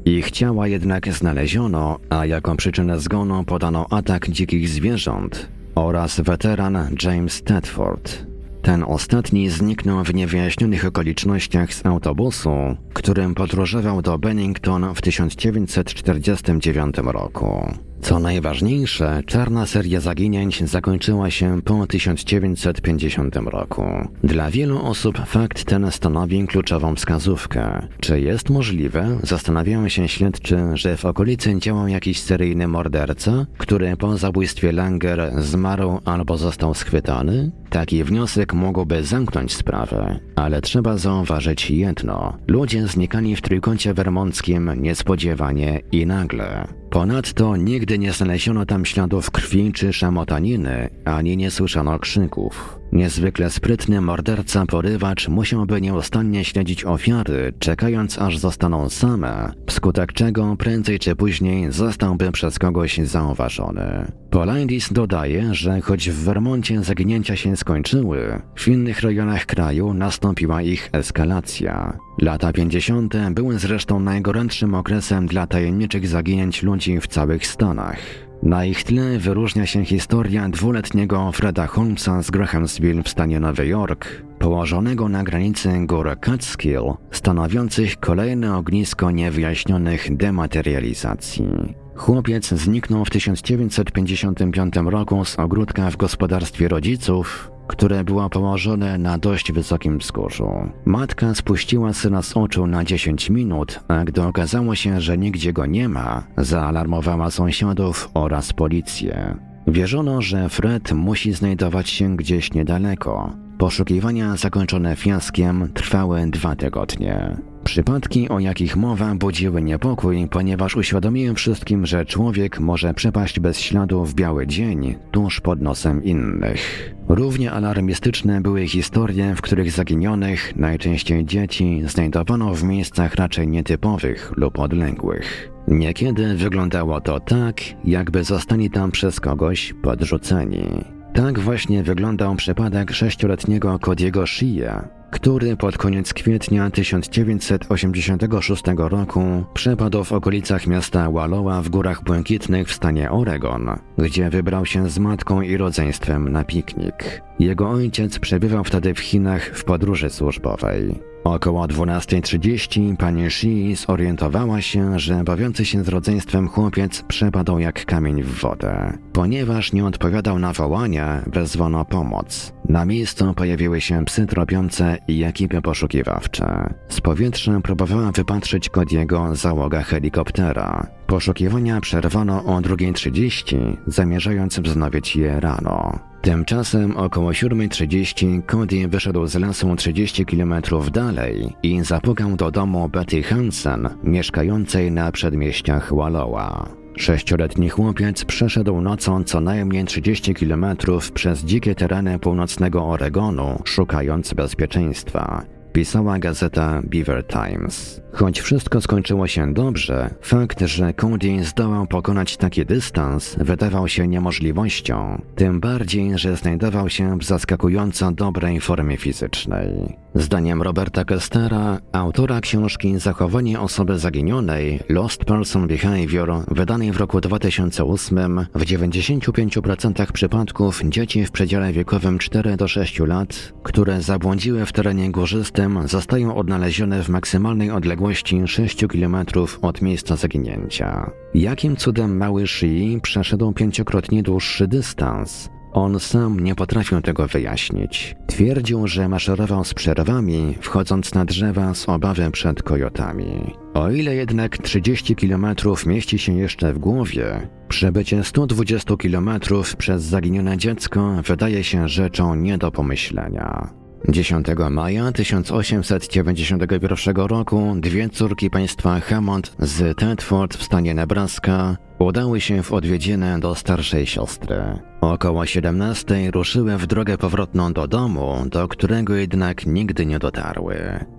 Ich 0.04 0.30
ciała 0.30 0.68
jednak 0.68 1.12
znaleziono, 1.12 1.98
a 2.10 2.26
jako 2.26 2.56
przyczynę 2.56 3.00
zgonu 3.00 3.44
podano 3.44 3.86
atak 3.90 4.28
dzikich 4.28 4.68
zwierząt 4.68 5.48
oraz 5.74 6.20
weteran 6.20 6.96
James 7.02 7.42
Tedford. 7.42 8.26
Ten 8.62 8.84
ostatni 8.86 9.50
zniknął 9.50 10.04
w 10.04 10.14
niewyjaśnionych 10.14 10.84
okolicznościach 10.84 11.74
z 11.74 11.86
autobusu, 11.86 12.50
którym 12.92 13.34
podróżował 13.34 14.02
do 14.02 14.18
Bennington 14.18 14.94
w 14.94 15.02
1949 15.02 16.96
roku. 17.04 17.74
Co 18.02 18.18
najważniejsze, 18.18 19.22
czarna 19.26 19.66
seria 19.66 20.00
zaginięć 20.00 20.70
zakończyła 20.70 21.30
się 21.30 21.62
po 21.62 21.86
1950 21.86 23.36
roku. 23.36 23.84
Dla 24.24 24.50
wielu 24.50 24.82
osób 24.82 25.18
fakt 25.26 25.64
ten 25.64 25.90
stanowi 25.90 26.46
kluczową 26.46 26.94
wskazówkę. 26.94 27.88
Czy 28.00 28.20
jest 28.20 28.50
możliwe, 28.50 29.18
zastanawiają 29.22 29.88
się 29.88 30.08
śledczy, 30.08 30.58
że 30.74 30.96
w 30.96 31.04
okolicy 31.04 31.58
działał 31.58 31.88
jakiś 31.88 32.20
seryjny 32.20 32.68
morderca, 32.68 33.46
który 33.58 33.96
po 33.96 34.18
zabójstwie 34.18 34.72
Langer 34.72 35.32
zmarł 35.38 36.00
albo 36.04 36.38
został 36.38 36.74
schwytany? 36.74 37.52
Taki 37.70 38.04
wniosek 38.04 38.54
mógłby 38.54 39.04
zamknąć 39.04 39.52
sprawę, 39.52 40.18
ale 40.36 40.60
trzeba 40.60 40.96
zauważyć 40.96 41.70
jedno. 41.70 42.38
Ludzie 42.46 42.86
znikali 42.86 43.36
w 43.36 43.42
trójkącie 43.42 43.94
wermonckim 43.94 44.70
niespodziewanie 44.76 45.80
i 45.92 46.06
nagle. 46.06 46.81
Ponadto 46.92 47.56
nigdy 47.56 47.98
nie 47.98 48.12
znaleziono 48.12 48.66
tam 48.66 48.84
śladów 48.84 49.30
krwi 49.30 49.72
czy 49.72 49.92
szamotaniny, 49.92 50.90
ani 51.04 51.36
nie 51.36 51.50
słyszano 51.50 51.98
krzyków. 51.98 52.78
Niezwykle 52.92 53.50
sprytny 53.50 54.00
morderca 54.00 54.66
porywacz 54.66 55.28
musiałby 55.28 55.80
nieustannie 55.80 56.44
śledzić 56.44 56.84
ofiary, 56.84 57.52
czekając 57.58 58.18
aż 58.18 58.38
zostaną 58.38 58.88
same, 58.88 59.52
wskutek 59.66 60.12
czego 60.12 60.56
prędzej 60.56 60.98
czy 60.98 61.16
później 61.16 61.72
zostałby 61.72 62.32
przez 62.32 62.58
kogoś 62.58 62.98
zauważony. 62.98 64.12
Polaindis 64.30 64.92
dodaje, 64.92 65.54
że 65.54 65.80
choć 65.80 66.10
w 66.10 66.24
Vermoncie 66.24 66.82
zaginięcia 66.82 67.36
się 67.36 67.56
skończyły, 67.56 68.42
w 68.56 68.68
innych 68.68 69.00
rejonach 69.00 69.46
kraju 69.46 69.94
nastąpiła 69.94 70.62
ich 70.62 70.90
eskalacja. 70.92 71.98
Lata 72.18 72.52
50. 72.52 73.14
były 73.30 73.58
zresztą 73.58 74.00
najgorętszym 74.00 74.74
okresem 74.74 75.26
dla 75.26 75.46
tajemniczych 75.46 76.08
zaginięć 76.08 76.62
ludzi 76.62 76.81
w 77.00 77.06
całych 77.06 77.46
Stanach. 77.46 77.98
Na 78.42 78.64
ich 78.64 78.84
tle 78.84 79.18
wyróżnia 79.18 79.66
się 79.66 79.84
historia 79.84 80.48
dwuletniego 80.48 81.32
Freda 81.32 81.66
Holmesa 81.66 82.22
z 82.22 82.30
Grahamsville 82.30 83.02
w 83.02 83.08
stanie 83.08 83.40
Nowy 83.40 83.66
Jork, 83.66 84.22
położonego 84.38 85.08
na 85.08 85.22
granicy 85.22 85.70
gór 85.86 86.16
Catskill, 86.20 86.92
stanowiących 87.10 87.96
kolejne 87.96 88.56
ognisko 88.56 89.10
niewyjaśnionych 89.10 90.16
dematerializacji. 90.16 91.74
Chłopiec 91.94 92.48
zniknął 92.48 93.04
w 93.04 93.10
1955 93.10 94.74
roku 94.84 95.24
z 95.24 95.38
ogródka 95.38 95.90
w 95.90 95.96
gospodarstwie 95.96 96.68
rodziców, 96.68 97.51
które 97.72 98.04
było 98.04 98.30
położone 98.30 98.98
na 98.98 99.18
dość 99.18 99.52
wysokim 99.52 99.98
wzgórzu. 99.98 100.50
Matka 100.84 101.34
spuściła 101.34 101.92
syna 101.92 102.22
z 102.22 102.36
oczu 102.36 102.66
na 102.66 102.84
10 102.84 103.30
minut, 103.30 103.80
a 103.88 104.04
gdy 104.04 104.22
okazało 104.22 104.74
się, 104.74 105.00
że 105.00 105.18
nigdzie 105.18 105.52
go 105.52 105.66
nie 105.66 105.88
ma, 105.88 106.22
zaalarmowała 106.36 107.30
sąsiadów 107.30 108.10
oraz 108.14 108.52
policję. 108.52 109.36
Wierzono, 109.66 110.22
że 110.22 110.48
Fred 110.48 110.92
musi 110.92 111.32
znajdować 111.32 111.88
się 111.88 112.16
gdzieś 112.16 112.52
niedaleko. 112.52 113.32
Poszukiwania 113.58 114.36
zakończone 114.36 114.96
fiaskiem 114.96 115.72
trwały 115.74 116.26
dwa 116.26 116.56
tygodnie. 116.56 117.36
Przypadki, 117.64 118.28
o 118.28 118.38
jakich 118.38 118.76
mowa, 118.76 119.14
budziły 119.14 119.62
niepokój, 119.62 120.28
ponieważ 120.30 120.76
uświadomiłem 120.76 121.34
wszystkim, 121.34 121.86
że 121.86 122.06
człowiek 122.06 122.60
może 122.60 122.94
przepaść 122.94 123.40
bez 123.40 123.60
śladu 123.60 124.04
w 124.04 124.14
biały 124.14 124.46
dzień, 124.46 124.94
tuż 125.10 125.40
pod 125.40 125.60
nosem 125.60 126.04
innych. 126.04 126.94
Równie 127.08 127.52
alarmistyczne 127.52 128.40
były 128.40 128.66
historie, 128.68 129.34
w 129.34 129.42
których 129.42 129.70
zaginionych, 129.70 130.56
najczęściej 130.56 131.24
dzieci, 131.24 131.82
znajdowano 131.86 132.54
w 132.54 132.64
miejscach 132.64 133.14
raczej 133.14 133.48
nietypowych 133.48 134.32
lub 134.36 134.58
odległych. 134.58 135.50
Niekiedy 135.68 136.34
wyglądało 136.34 137.00
to 137.00 137.20
tak, 137.20 137.56
jakby 137.84 138.24
zostali 138.24 138.70
tam 138.70 138.90
przez 138.90 139.20
kogoś 139.20 139.74
podrzuceni. 139.82 140.84
Tak 141.14 141.38
właśnie 141.38 141.82
wyglądał 141.82 142.34
przypadek 142.34 142.92
sześcioletniego 142.92 143.76
Cody'ego 143.76 144.26
Shia, 144.26 145.01
który 145.12 145.56
pod 145.56 145.78
koniec 145.78 146.14
kwietnia 146.14 146.70
1986 146.70 148.62
roku 148.76 149.44
przepadł 149.54 150.04
w 150.04 150.12
okolicach 150.12 150.66
miasta 150.66 151.10
Wallowa 151.10 151.62
w 151.62 151.68
Górach 151.68 152.04
Błękitnych 152.04 152.68
w 152.68 152.72
stanie 152.72 153.10
Oregon, 153.10 153.70
gdzie 153.98 154.30
wybrał 154.30 154.66
się 154.66 154.88
z 154.88 154.98
matką 154.98 155.40
i 155.40 155.56
rodzeństwem 155.56 156.28
na 156.28 156.44
piknik. 156.44 157.22
Jego 157.38 157.70
ojciec 157.70 158.18
przebywał 158.18 158.64
wtedy 158.64 158.94
w 158.94 159.00
Chinach 159.00 159.42
w 159.54 159.64
podróży 159.64 160.10
służbowej. 160.10 161.11
Około 161.24 161.66
12.30 161.66 162.96
pani 162.96 163.30
Shi 163.30 163.76
zorientowała 163.76 164.60
się, 164.60 164.98
że 164.98 165.24
bawiący 165.24 165.64
się 165.64 165.84
z 165.84 165.88
rodzeństwem 165.88 166.48
chłopiec 166.48 167.02
przepadł 167.02 167.58
jak 167.58 167.84
kamień 167.84 168.22
w 168.22 168.40
wodę. 168.40 168.98
Ponieważ 169.12 169.72
nie 169.72 169.86
odpowiadał 169.86 170.38
na 170.38 170.52
wołania, 170.52 171.22
wezwano 171.26 171.84
pomoc. 171.84 172.52
Na 172.68 172.84
miejscu 172.84 173.34
pojawiły 173.34 173.80
się 173.80 174.04
psy 174.04 174.26
tropiące 174.26 174.98
i 175.08 175.22
ekipy 175.22 175.62
poszukiwawcze. 175.62 176.74
Z 176.88 177.00
powietrza 177.00 177.60
próbowała 177.60 178.12
wypatrzyć 178.12 178.68
Kodiego 178.68 179.36
załoga 179.36 179.82
helikoptera. 179.82 180.86
Poszukiwania 181.06 181.80
przerwano 181.80 182.44
o 182.44 182.60
2.30, 182.60 183.76
zamierzając 183.86 184.58
wznowić 184.58 185.16
je 185.16 185.40
rano. 185.40 186.11
Tymczasem 186.22 186.96
około 186.96 187.30
7.30 187.30 188.42
Cody 188.46 188.88
wyszedł 188.88 189.26
z 189.26 189.34
lasu 189.34 189.76
30 189.76 190.26
km 190.26 190.54
dalej 190.92 191.56
i 191.62 191.84
zapukał 191.84 192.36
do 192.36 192.50
domu 192.50 192.88
Betty 192.88 193.22
Hansen, 193.22 193.88
mieszkającej 194.04 194.92
na 194.92 195.12
przedmieściach 195.12 195.94
Wallowa. 195.94 196.68
Sześcioletni 196.96 197.68
chłopiec 197.68 198.24
przeszedł 198.24 198.80
nocą 198.80 199.24
co 199.24 199.40
najmniej 199.40 199.84
30 199.84 200.34
km 200.34 200.66
przez 201.14 201.44
dzikie 201.44 201.74
tereny 201.74 202.18
północnego 202.18 202.84
Oregonu, 202.84 203.62
szukając 203.64 204.34
bezpieczeństwa 204.34 205.44
pisała 205.72 206.18
gazeta 206.18 206.82
Beaver 206.84 207.26
Times. 207.26 208.00
Choć 208.12 208.40
wszystko 208.40 208.80
skończyło 208.80 209.26
się 209.26 209.54
dobrze, 209.54 210.14
fakt, 210.20 210.60
że 210.60 210.94
Cody 210.94 211.44
zdołał 211.44 211.86
pokonać 211.86 212.36
taki 212.36 212.66
dystans, 212.66 213.36
wydawał 213.38 213.88
się 213.88 214.08
niemożliwością, 214.08 215.22
tym 215.34 215.60
bardziej, 215.60 216.18
że 216.18 216.36
znajdował 216.36 216.88
się 216.88 217.18
w 217.18 217.24
zaskakująco 217.24 218.12
dobrej 218.12 218.60
formie 218.60 218.96
fizycznej. 218.96 219.96
Zdaniem 220.14 220.62
Roberta 220.62 221.04
Kestera, 221.04 221.80
autora 221.92 222.40
książki 222.40 222.98
Zachowanie 222.98 223.60
osoby 223.60 223.98
zaginionej 223.98 224.80
Lost 224.88 225.24
Person 225.24 225.66
Behavior, 225.66 226.44
wydanej 226.48 226.92
w 226.92 226.96
roku 226.96 227.20
2008, 227.20 228.46
w 228.54 228.64
95% 228.64 230.12
przypadków 230.12 230.80
dzieci 230.84 231.24
w 231.24 231.30
przedziale 231.30 231.72
wiekowym 231.72 232.18
4 232.18 232.56
do 232.56 232.68
6 232.68 232.98
lat, 232.98 233.52
które 233.62 234.02
zabłądziły 234.02 234.66
w 234.66 234.72
terenie 234.72 235.10
górzystym, 235.10 235.61
zostają 235.84 236.36
odnalezione 236.36 237.02
w 237.02 237.08
maksymalnej 237.08 237.70
odległości 237.70 238.42
6 238.46 238.84
km 238.86 239.16
od 239.62 239.82
miejsca 239.82 240.16
zaginięcia. 240.16 241.10
Jakim 241.34 241.76
cudem 241.76 242.16
mały 242.16 242.46
Shi 242.46 243.00
przeszedł 243.02 243.52
pięciokrotnie 243.52 244.22
dłuższy 244.22 244.68
dystans? 244.68 245.50
On 245.72 246.00
sam 246.00 246.40
nie 246.40 246.54
potrafił 246.54 247.00
tego 247.00 247.26
wyjaśnić. 247.26 248.16
Twierdził, 248.26 248.86
że 248.86 249.08
maszerował 249.08 249.64
z 249.64 249.74
przerwami, 249.74 250.54
wchodząc 250.60 251.14
na 251.14 251.24
drzewa 251.24 251.74
z 251.74 251.88
obawy 251.88 252.30
przed 252.30 252.62
kojotami. 252.62 253.54
O 253.74 253.90
ile 253.90 254.14
jednak 254.14 254.58
30 254.58 255.16
km 255.16 255.46
mieści 255.86 256.18
się 256.18 256.32
jeszcze 256.34 256.72
w 256.72 256.78
głowie, 256.78 257.48
przebycie 257.68 258.24
120 258.24 258.96
km 258.96 259.30
przez 259.78 260.02
zaginione 260.02 260.56
dziecko 260.56 261.14
wydaje 261.26 261.64
się 261.64 261.88
rzeczą 261.88 262.34
nie 262.34 262.58
do 262.58 262.70
pomyślenia. 262.70 263.81
10 264.08 264.46
maja 264.70 265.12
1891 265.12 267.16
roku 267.16 267.74
dwie 267.76 268.08
córki 268.08 268.50
państwa 268.50 269.00
Hammond 269.00 269.56
z 269.58 269.98
Tedford 269.98 270.56
w 270.56 270.62
stanie 270.62 270.94
Nebraska 270.94 271.76
udały 272.04 272.40
się 272.40 272.62
w 272.62 272.72
odwiedziny 272.72 273.40
do 273.40 273.54
starszej 273.54 274.06
siostry. 274.06 274.62
Około 275.00 275.46
17 275.46 276.30
ruszyły 276.30 276.78
w 276.78 276.86
drogę 276.86 277.18
powrotną 277.18 277.72
do 277.72 277.88
domu, 277.88 278.44
do 278.46 278.68
którego 278.68 279.14
jednak 279.14 279.66
nigdy 279.66 280.06
nie 280.06 280.18
dotarły. 280.18 280.76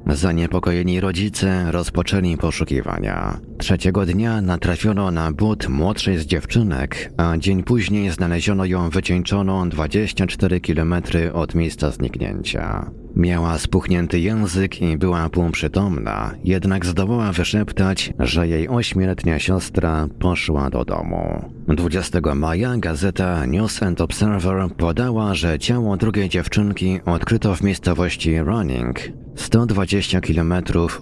Zaniepokojeni 0.08 1.00
rodzice 1.00 1.72
rozpoczęli 1.72 2.38
poszukiwania. 2.38 3.40
Trzeciego 3.58 4.06
dnia 4.06 4.42
natrafiono 4.42 5.12
na 5.12 5.32
but 5.32 5.70
młodszej 5.70 6.18
z 6.18 6.26
dziewczynek, 6.26 7.14
a 7.18 7.38
dzień 7.38 7.64
później 7.64 8.10
znaleziono 8.10 8.66
ją 8.66 8.90
wycieńczoną 8.90 9.70
24 9.70 10.62
km 10.62 10.96
od 11.34 11.56
miejsca 11.56 11.92
zniknięcia. 11.92 12.92
Miała 13.16 13.58
spuchnięty 13.58 14.20
język 14.20 14.82
i 14.82 14.98
była 14.98 15.30
półprzytomna, 15.30 16.34
jednak 16.44 16.86
zdołała 16.86 17.32
wyszeptać, 17.32 18.14
że 18.20 18.48
jej 18.48 18.70
ośmioletnia 18.70 19.40
siostra 19.40 20.08
poszła 20.20 20.70
do 20.70 20.86
domu. 20.86 21.50
20 21.68 22.36
maja 22.36 22.78
gazeta 22.78 23.46
News 23.46 23.84
and 23.84 24.02
Observer 24.02 24.70
podała, 24.78 25.36
że 25.36 25.60
ciało 25.60 25.98
drugiej 25.98 26.30
dziewczynki 26.30 27.00
odkryto 27.06 27.56
w 27.56 27.62
miejscowości 27.64 28.40
Running, 28.40 29.00
120 29.36 30.22
km 30.22 30.54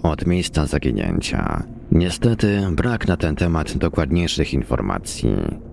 od 0.02 0.26
miejsca 0.26 0.66
zaginięcia. 0.66 1.62
Niestety 1.94 2.60
brak 2.70 3.08
na 3.08 3.16
ten 3.16 3.36
temat 3.36 3.76
dokładniejszych 3.76 4.54
informacji. 4.54 5.30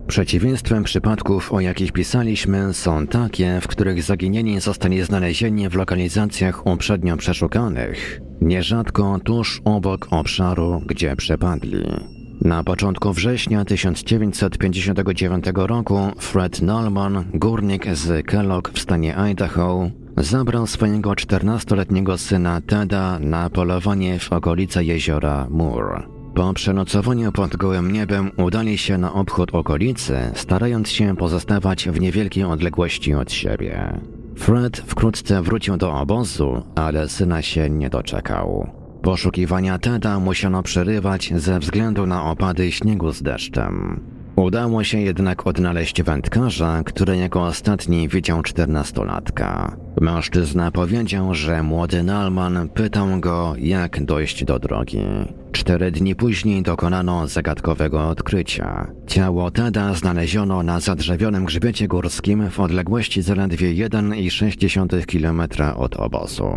Przeciwieństwem 0.07 0.83
przypadków, 0.83 1.53
o 1.53 1.59
jakich 1.59 1.91
pisaliśmy, 1.91 2.73
są 2.73 3.07
takie, 3.07 3.59
w 3.61 3.67
których 3.67 4.03
zaginieni 4.03 4.59
zostali 4.59 5.03
znalezieni 5.03 5.69
w 5.69 5.75
lokalizacjach 5.75 6.67
uprzednio 6.67 7.17
przeszukanych, 7.17 8.21
nierzadko 8.41 9.19
tuż 9.23 9.61
obok 9.65 10.07
obszaru, 10.11 10.81
gdzie 10.85 11.15
przepadli. 11.15 11.83
Na 12.41 12.63
początku 12.63 13.13
września 13.13 13.65
1959 13.65 15.45
roku 15.55 15.99
Fred 16.17 16.61
Nolman, 16.61 17.25
górnik 17.33 17.95
z 17.95 18.25
Kellogg 18.25 18.71
w 18.73 18.79
stanie 18.79 19.15
Idaho, 19.15 19.91
zabrał 20.19 20.67
swojego 20.67 21.11
14-letniego 21.11 22.17
syna 22.17 22.61
Teda 22.61 23.19
na 23.19 23.49
polowanie 23.49 24.19
w 24.19 24.33
okolice 24.33 24.83
jeziora 24.83 25.47
Moore. 25.49 26.03
Po 26.35 26.53
przenocowaniu 26.53 27.31
pod 27.31 27.55
gołym 27.55 27.91
niebem 27.91 28.31
udali 28.37 28.77
się 28.77 28.97
na 28.97 29.13
obchód 29.13 29.49
okolicy, 29.53 30.31
starając 30.33 30.89
się 30.89 31.15
pozostawać 31.15 31.89
w 31.89 32.01
niewielkiej 32.01 32.43
odległości 32.43 33.13
od 33.13 33.31
siebie. 33.31 33.99
Fred 34.35 34.77
wkrótce 34.77 35.41
wrócił 35.41 35.77
do 35.77 35.93
obozu, 35.93 36.63
ale 36.75 37.09
syna 37.09 37.41
się 37.41 37.69
nie 37.69 37.89
doczekał. 37.89 38.69
Poszukiwania 39.01 39.79
Teda 39.79 40.19
musiano 40.19 40.63
przerywać 40.63 41.33
ze 41.35 41.59
względu 41.59 42.05
na 42.05 42.23
opady 42.23 42.71
śniegu 42.71 43.11
z 43.11 43.21
deszczem. 43.21 43.99
Udało 44.39 44.83
się 44.83 44.99
jednak 44.99 45.47
odnaleźć 45.47 46.03
wędkarza, 46.03 46.83
który 46.85 47.17
jako 47.17 47.43
ostatni 47.43 48.07
widział 48.07 48.41
czternastolatka. 48.41 49.77
Mężczyzna 50.01 50.71
powiedział, 50.71 51.33
że 51.33 51.63
młody 51.63 52.03
Nalman 52.03 52.69
pytał 52.69 53.19
go, 53.19 53.53
jak 53.57 54.05
dojść 54.05 54.45
do 54.45 54.59
drogi. 54.59 55.01
Cztery 55.51 55.91
dni 55.91 56.15
później 56.15 56.63
dokonano 56.63 57.27
zagadkowego 57.27 58.09
odkrycia. 58.09 58.91
Ciało 59.07 59.51
Teda 59.51 59.93
znaleziono 59.93 60.63
na 60.63 60.79
zadrzewionym 60.79 61.45
grzbiecie 61.45 61.87
górskim 61.87 62.49
w 62.49 62.59
odległości 62.59 63.21
zaledwie 63.21 63.87
1,6 63.87 65.05
km 65.05 65.41
od 65.77 65.95
obozu. 65.95 66.51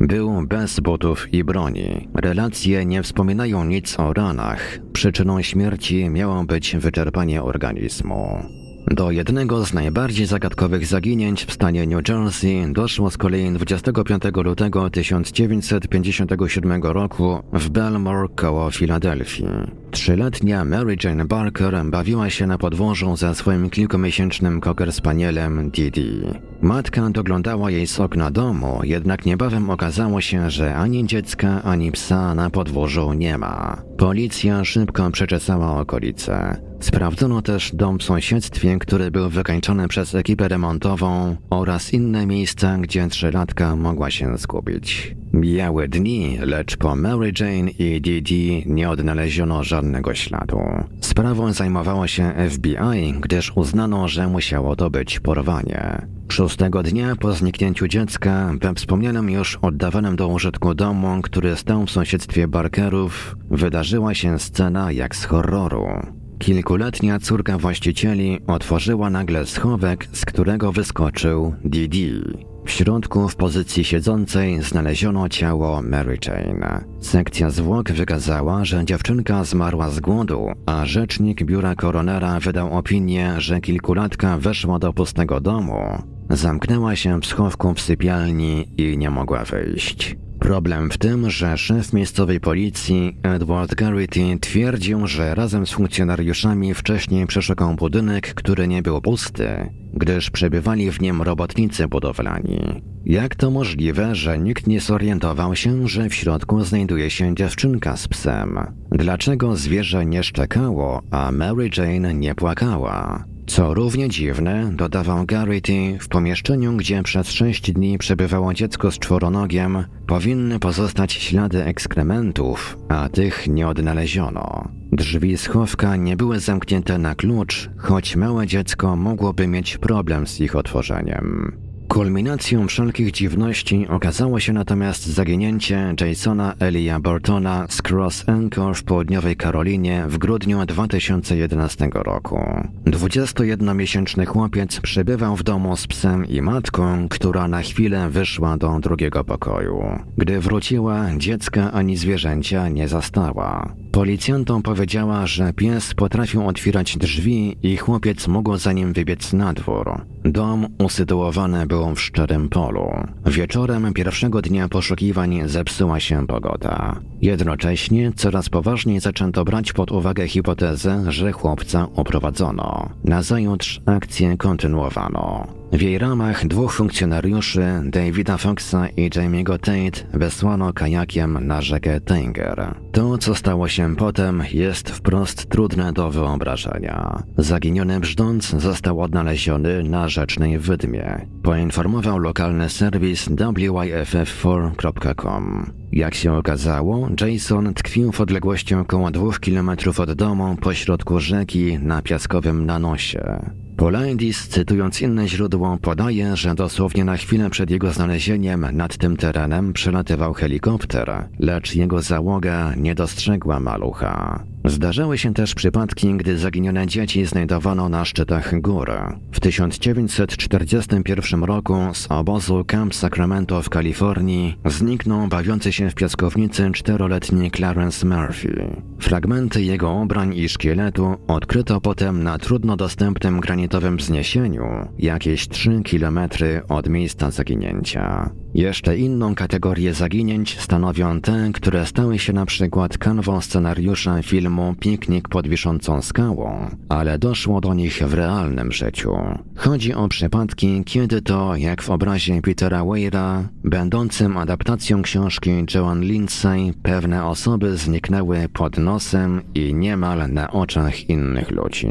Był 0.00 0.46
bez 0.46 0.80
butów 0.80 1.34
i 1.34 1.44
broni. 1.44 2.08
Relacje 2.14 2.86
nie 2.86 3.02
wspominają 3.02 3.64
nic 3.64 4.00
o 4.00 4.12
ranach. 4.12 4.78
Przyczyną 4.92 5.42
śmierci 5.42 6.10
miało 6.10 6.44
być 6.44 6.76
wyczerpanie 6.76 7.42
organizmu. 7.42 8.42
Do 8.90 9.10
jednego 9.10 9.64
z 9.64 9.74
najbardziej 9.74 10.26
zagadkowych 10.26 10.86
zaginięć 10.86 11.44
w 11.44 11.52
stanie 11.52 11.86
New 11.86 12.08
Jersey 12.08 12.72
doszło 12.72 13.10
z 13.10 13.16
kolei 13.16 13.52
25 13.52 14.22
lutego 14.44 14.90
1957 14.90 16.82
roku 16.82 17.42
w 17.52 17.68
Belmore 17.68 18.28
koło 18.36 18.70
Filadelfii. 18.70 19.46
Trzyletnia 19.90 20.64
Mary 20.64 20.96
Jane 21.04 21.24
Barker 21.24 21.84
bawiła 21.84 22.30
się 22.30 22.46
na 22.46 22.58
podwórzu 22.58 23.16
ze 23.16 23.34
swoim 23.34 23.70
kilkumiesięcznym 23.70 24.60
cocker 24.60 24.92
spanielem 24.92 25.70
Didi. 25.70 26.22
Matka 26.60 27.10
doglądała 27.10 27.70
jej 27.70 27.86
z 27.86 28.00
okna 28.00 28.30
domu, 28.30 28.80
jednak 28.82 29.26
niebawem 29.26 29.70
okazało 29.70 30.20
się, 30.20 30.50
że 30.50 30.74
ani 30.74 31.06
dziecka, 31.06 31.62
ani 31.62 31.92
psa 31.92 32.34
na 32.34 32.50
podwórzu 32.50 33.12
nie 33.12 33.38
ma. 33.38 33.82
Policja 33.98 34.64
szybko 34.64 35.10
przeczesała 35.10 35.80
okolice. 35.80 36.56
Sprawdzono 36.80 37.42
też 37.42 37.70
dom 37.74 37.98
w 37.98 38.02
sąsiedztwie, 38.02 38.78
który 38.78 39.10
był 39.10 39.30
wykańczony 39.30 39.88
przez 39.88 40.14
ekipę 40.14 40.48
remontową 40.48 41.36
oraz 41.50 41.94
inne 41.94 42.26
miejsca, 42.26 42.78
gdzie 42.78 43.08
trzylatka 43.08 43.76
mogła 43.76 44.10
się 44.10 44.38
zgubić. 44.38 45.16
Mijały 45.32 45.88
dni, 45.88 46.38
lecz 46.40 46.76
po 46.76 46.96
Mary 46.96 47.32
Jane 47.40 47.70
i 47.70 48.00
Didi 48.00 48.62
nie 48.66 48.90
odnaleziono 48.90 49.64
żadnego 49.64 50.14
śladu. 50.14 50.60
Sprawą 51.00 51.52
zajmowało 51.52 52.06
się 52.06 52.32
FBI, 52.50 53.14
gdyż 53.20 53.52
uznano, 53.56 54.08
że 54.08 54.26
musiało 54.26 54.76
to 54.76 54.90
być 54.90 55.20
porwanie. 55.20 56.06
Szóstego 56.28 56.82
dnia 56.82 57.16
po 57.16 57.32
zniknięciu 57.32 57.88
dziecka, 57.88 58.52
we 58.60 58.74
wspomnianym 58.74 59.30
już 59.30 59.58
oddawanym 59.62 60.16
do 60.16 60.28
użytku 60.28 60.74
domu, 60.74 61.22
który 61.22 61.56
stał 61.56 61.86
w 61.86 61.90
sąsiedztwie 61.90 62.48
Barkerów, 62.48 63.36
wydarzyła 63.50 64.14
się 64.14 64.38
scena 64.38 64.92
jak 64.92 65.16
z 65.16 65.24
horroru. 65.24 66.17
Kilkuletnia 66.38 67.18
córka 67.18 67.58
właścicieli 67.58 68.40
otworzyła 68.46 69.10
nagle 69.10 69.46
schowek, 69.46 70.08
z 70.12 70.24
którego 70.24 70.72
wyskoczył 70.72 71.54
Didi. 71.64 72.22
W 72.64 72.70
środku, 72.70 73.28
w 73.28 73.36
pozycji 73.36 73.84
siedzącej, 73.84 74.62
znaleziono 74.62 75.28
ciało 75.28 75.82
Mary 75.82 76.18
Jane. 76.26 76.84
Sekcja 77.00 77.50
zwłok 77.50 77.92
wykazała, 77.92 78.64
że 78.64 78.84
dziewczynka 78.84 79.44
zmarła 79.44 79.90
z 79.90 80.00
głodu, 80.00 80.48
a 80.66 80.86
rzecznik 80.86 81.44
biura 81.44 81.74
koronera 81.74 82.40
wydał 82.40 82.78
opinię, 82.78 83.34
że 83.38 83.60
kilkulatka 83.60 84.38
weszła 84.38 84.78
do 84.78 84.92
pustego 84.92 85.40
domu, 85.40 86.02
zamknęła 86.30 86.96
się 86.96 87.20
w 87.20 87.26
schowku 87.26 87.74
w 87.74 87.80
sypialni 87.80 88.68
i 88.76 88.98
nie 88.98 89.10
mogła 89.10 89.44
wyjść. 89.44 90.16
Problem 90.38 90.90
w 90.90 90.98
tym, 90.98 91.30
że 91.30 91.58
szef 91.58 91.92
miejscowej 91.92 92.40
policji 92.40 93.16
Edward 93.22 93.74
Garrity 93.74 94.38
twierdził, 94.40 95.06
że 95.06 95.34
razem 95.34 95.66
z 95.66 95.70
funkcjonariuszami 95.70 96.74
wcześniej 96.74 97.26
przeszukał 97.26 97.74
budynek, 97.74 98.34
który 98.34 98.68
nie 98.68 98.82
był 98.82 99.00
pusty, 99.00 99.48
gdyż 99.94 100.30
przebywali 100.30 100.90
w 100.90 101.00
nim 101.00 101.22
robotnicy 101.22 101.88
budowlani. 101.88 102.82
Jak 103.04 103.34
to 103.34 103.50
możliwe, 103.50 104.14
że 104.14 104.38
nikt 104.38 104.66
nie 104.66 104.80
zorientował 104.80 105.56
się, 105.56 105.88
że 105.88 106.08
w 106.08 106.14
środku 106.14 106.64
znajduje 106.64 107.10
się 107.10 107.34
dziewczynka 107.34 107.96
z 107.96 108.08
psem? 108.08 108.58
Dlaczego 108.90 109.56
zwierzę 109.56 110.06
nie 110.06 110.22
szczekało, 110.22 111.02
a 111.10 111.32
Mary 111.32 111.70
Jane 111.76 112.14
nie 112.14 112.34
płakała? 112.34 113.24
Co 113.48 113.74
równie 113.74 114.08
dziwne, 114.08 114.70
dodawał 114.72 115.26
Garrity, 115.26 115.98
w 116.00 116.08
pomieszczeniu, 116.08 116.76
gdzie 116.76 117.02
przez 117.02 117.30
sześć 117.30 117.72
dni 117.72 117.98
przebywało 117.98 118.54
dziecko 118.54 118.90
z 118.90 118.98
czworonogiem, 118.98 119.84
powinny 120.06 120.58
pozostać 120.58 121.12
ślady 121.12 121.64
ekskrementów, 121.64 122.78
a 122.88 123.08
tych 123.08 123.48
nie 123.48 123.68
odnaleziono. 123.68 124.68
Drzwi 124.92 125.36
schowka 125.36 125.96
nie 125.96 126.16
były 126.16 126.40
zamknięte 126.40 126.98
na 126.98 127.14
klucz, 127.14 127.70
choć 127.76 128.16
małe 128.16 128.46
dziecko 128.46 128.96
mogłoby 128.96 129.46
mieć 129.46 129.78
problem 129.78 130.26
z 130.26 130.40
ich 130.40 130.56
otworzeniem. 130.56 131.67
Kulminacją 131.88 132.66
wszelkich 132.66 133.12
dziwności 133.12 133.86
okazało 133.88 134.40
się 134.40 134.52
natomiast 134.52 135.06
zaginięcie 135.06 135.94
Jasona 136.00 136.54
Elia 136.60 137.00
Burtona 137.00 137.66
z 137.68 137.82
Cross 137.82 138.28
Anchor 138.28 138.76
w 138.76 138.84
południowej 138.84 139.36
Karolinie 139.36 140.04
w 140.08 140.18
grudniu 140.18 140.66
2011 140.66 141.90
roku. 141.94 142.38
21-miesięczny 142.86 144.26
chłopiec 144.26 144.80
przebywał 144.80 145.36
w 145.36 145.42
domu 145.42 145.76
z 145.76 145.86
psem 145.86 146.26
i 146.26 146.42
matką, 146.42 147.08
która 147.08 147.48
na 147.48 147.62
chwilę 147.62 148.08
wyszła 148.10 148.56
do 148.56 148.78
drugiego 148.80 149.24
pokoju. 149.24 149.82
Gdy 150.16 150.40
wróciła, 150.40 151.06
dziecka 151.16 151.72
ani 151.72 151.96
zwierzęcia 151.96 152.68
nie 152.68 152.88
zastała. 152.88 153.74
Policjantom 153.92 154.62
powiedziała, 154.62 155.26
że 155.26 155.52
pies 155.52 155.94
potrafił 155.94 156.46
otwierać 156.46 156.96
drzwi 156.96 157.56
i 157.62 157.76
chłopiec 157.76 158.28
mógł 158.28 158.56
za 158.56 158.72
nim 158.72 158.92
wybiec 158.92 159.32
na 159.32 159.52
dwór. 159.52 160.00
Dom 160.24 160.66
usytuowany 160.78 161.66
był 161.66 161.94
w 161.94 162.00
szczerym 162.00 162.48
polu. 162.48 162.90
Wieczorem 163.26 163.92
pierwszego 163.94 164.42
dnia 164.42 164.68
poszukiwań 164.68 165.40
zepsuła 165.46 166.00
się 166.00 166.26
pogoda. 166.26 167.00
Jednocześnie 167.22 168.12
coraz 168.16 168.48
poważniej 168.48 169.00
zaczęto 169.00 169.44
brać 169.44 169.72
pod 169.72 169.92
uwagę 169.92 170.28
hipotezę, 170.28 171.04
że 171.12 171.32
chłopca 171.32 171.86
uprowadzono. 171.96 172.88
Nazajutrz 173.04 173.80
akcję 173.86 174.36
kontynuowano. 174.36 175.57
W 175.72 175.80
jej 175.80 175.98
ramach 175.98 176.46
dwóch 176.46 176.72
funkcjonariuszy, 176.72 177.64
Davida 177.84 178.36
Foxa 178.36 178.88
i 178.96 179.10
Jamie'ego 179.10 179.58
Tate, 179.58 180.18
wesłano 180.18 180.72
kajakiem 180.72 181.46
na 181.46 181.62
rzekę 181.62 182.00
Tanger. 182.00 182.74
To, 182.92 183.18
co 183.18 183.34
stało 183.34 183.68
się 183.68 183.96
potem, 183.96 184.42
jest 184.52 184.90
wprost 184.90 185.48
trudne 185.48 185.92
do 185.92 186.10
wyobrażenia. 186.10 187.22
Zaginiony 187.36 188.00
brzdąc 188.00 188.50
został 188.50 189.00
odnaleziony 189.00 189.82
na 189.82 190.08
rzecznej 190.08 190.58
wydmie, 190.58 191.26
poinformował 191.42 192.18
lokalny 192.18 192.68
serwis 192.68 193.28
wyff4.com. 193.28 195.72
Jak 195.92 196.14
się 196.14 196.32
okazało, 196.32 197.08
Jason 197.20 197.74
tkwił 197.74 198.12
w 198.12 198.20
odległości 198.20 198.74
około 198.74 199.10
dwóch 199.10 199.40
kilometrów 199.40 200.00
od 200.00 200.12
domu 200.12 200.56
pośrodku 200.56 201.20
rzeki 201.20 201.78
na 201.78 202.02
piaskowym 202.02 202.66
nanosie. 202.66 203.50
Polaidis, 203.78 204.48
cytując 204.48 205.02
inne 205.02 205.28
źródło, 205.28 205.78
podaje, 205.82 206.36
że 206.36 206.54
dosłownie 206.54 207.04
na 207.04 207.16
chwilę 207.16 207.50
przed 207.50 207.70
jego 207.70 207.92
znalezieniem 207.92 208.66
nad 208.72 208.96
tym 208.96 209.16
terenem 209.16 209.72
przelatywał 209.72 210.34
helikopter, 210.34 211.28
lecz 211.38 211.74
jego 211.74 212.02
załoga 212.02 212.74
nie 212.76 212.94
dostrzegła 212.94 213.60
malucha. 213.60 214.44
Zdarzały 214.68 215.18
się 215.18 215.34
też 215.34 215.54
przypadki, 215.54 216.14
gdy 216.14 216.38
zaginione 216.38 216.86
dzieci 216.86 217.26
znajdowano 217.26 217.88
na 217.88 218.04
szczytach 218.04 218.60
gór. 218.60 218.92
W 219.32 219.40
1941 219.40 221.44
roku 221.44 221.74
z 221.92 222.06
obozu 222.10 222.64
Camp 222.64 222.94
Sacramento 222.94 223.62
w 223.62 223.70
Kalifornii 223.70 224.56
zniknął 224.64 225.28
bawiący 225.28 225.72
się 225.72 225.90
w 225.90 225.94
piaskownicy 225.94 226.70
czteroletni 226.72 227.50
Clarence 227.50 228.06
Murphy. 228.06 228.82
Fragmenty 228.98 229.62
jego 229.62 229.92
ubrań 229.92 230.36
i 230.36 230.48
szkieletu 230.48 231.16
odkryto 231.28 231.80
potem 231.80 232.22
na 232.22 232.38
trudno 232.38 232.76
dostępnym 232.76 233.40
granitowym 233.40 233.96
wzniesieniu, 233.96 234.64
jakieś 234.98 235.48
3 235.48 235.80
kilometry 235.84 236.62
od 236.68 236.88
miejsca 236.88 237.30
zaginięcia. 237.30 238.30
Jeszcze 238.58 238.98
inną 238.98 239.34
kategorię 239.34 239.94
zaginięć 239.94 240.60
stanowią 240.60 241.20
te, 241.20 241.50
które 241.54 241.86
stały 241.86 242.18
się 242.18 242.32
na 242.32 242.46
przykład 242.46 242.98
kanwą 242.98 243.40
scenariusza 243.40 244.22
filmu 244.22 244.74
Piknik 244.80 245.28
pod 245.28 245.48
wiszącą 245.48 246.02
skałą, 246.02 246.70
ale 246.88 247.18
doszło 247.18 247.60
do 247.60 247.74
nich 247.74 248.02
w 248.06 248.14
realnym 248.14 248.72
życiu. 248.72 249.16
Chodzi 249.56 249.94
o 249.94 250.08
przypadki, 250.08 250.82
kiedy 250.84 251.22
to, 251.22 251.56
jak 251.56 251.82
w 251.82 251.90
obrazie 251.90 252.42
Petera 252.42 252.84
Weira, 252.84 253.48
będącym 253.64 254.36
adaptacją 254.36 255.02
książki 255.02 255.50
Joan 255.74 256.00
Lindsay, 256.00 256.72
pewne 256.82 257.24
osoby 257.26 257.76
zniknęły 257.76 258.48
pod 258.52 258.78
nosem 258.78 259.42
i 259.54 259.74
niemal 259.74 260.32
na 260.32 260.50
oczach 260.50 261.08
innych 261.08 261.50
ludzi. 261.50 261.88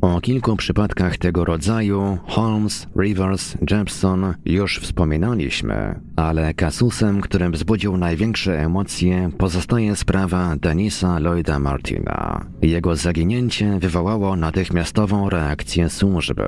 O 0.00 0.20
kilku 0.20 0.56
przypadkach 0.56 1.16
tego 1.16 1.44
rodzaju 1.44 2.18
Holmes, 2.26 2.86
Rivers, 3.00 3.54
Jepson 3.70 4.34
już 4.44 4.78
wspominaliśmy, 4.78 6.00
ale 6.16 6.54
kasusem, 6.54 7.20
którym 7.20 7.52
wzbudził 7.52 7.96
największe 7.96 8.58
emocje, 8.58 9.30
pozostaje 9.38 9.96
sprawa 9.96 10.56
Denisa 10.56 11.18
Lloyda 11.18 11.58
Martina. 11.58 12.46
Jego 12.62 12.96
zaginięcie 12.96 13.78
wywołało 13.78 14.36
natychmiastową 14.36 15.30
reakcję 15.30 15.88
służby. 15.88 16.44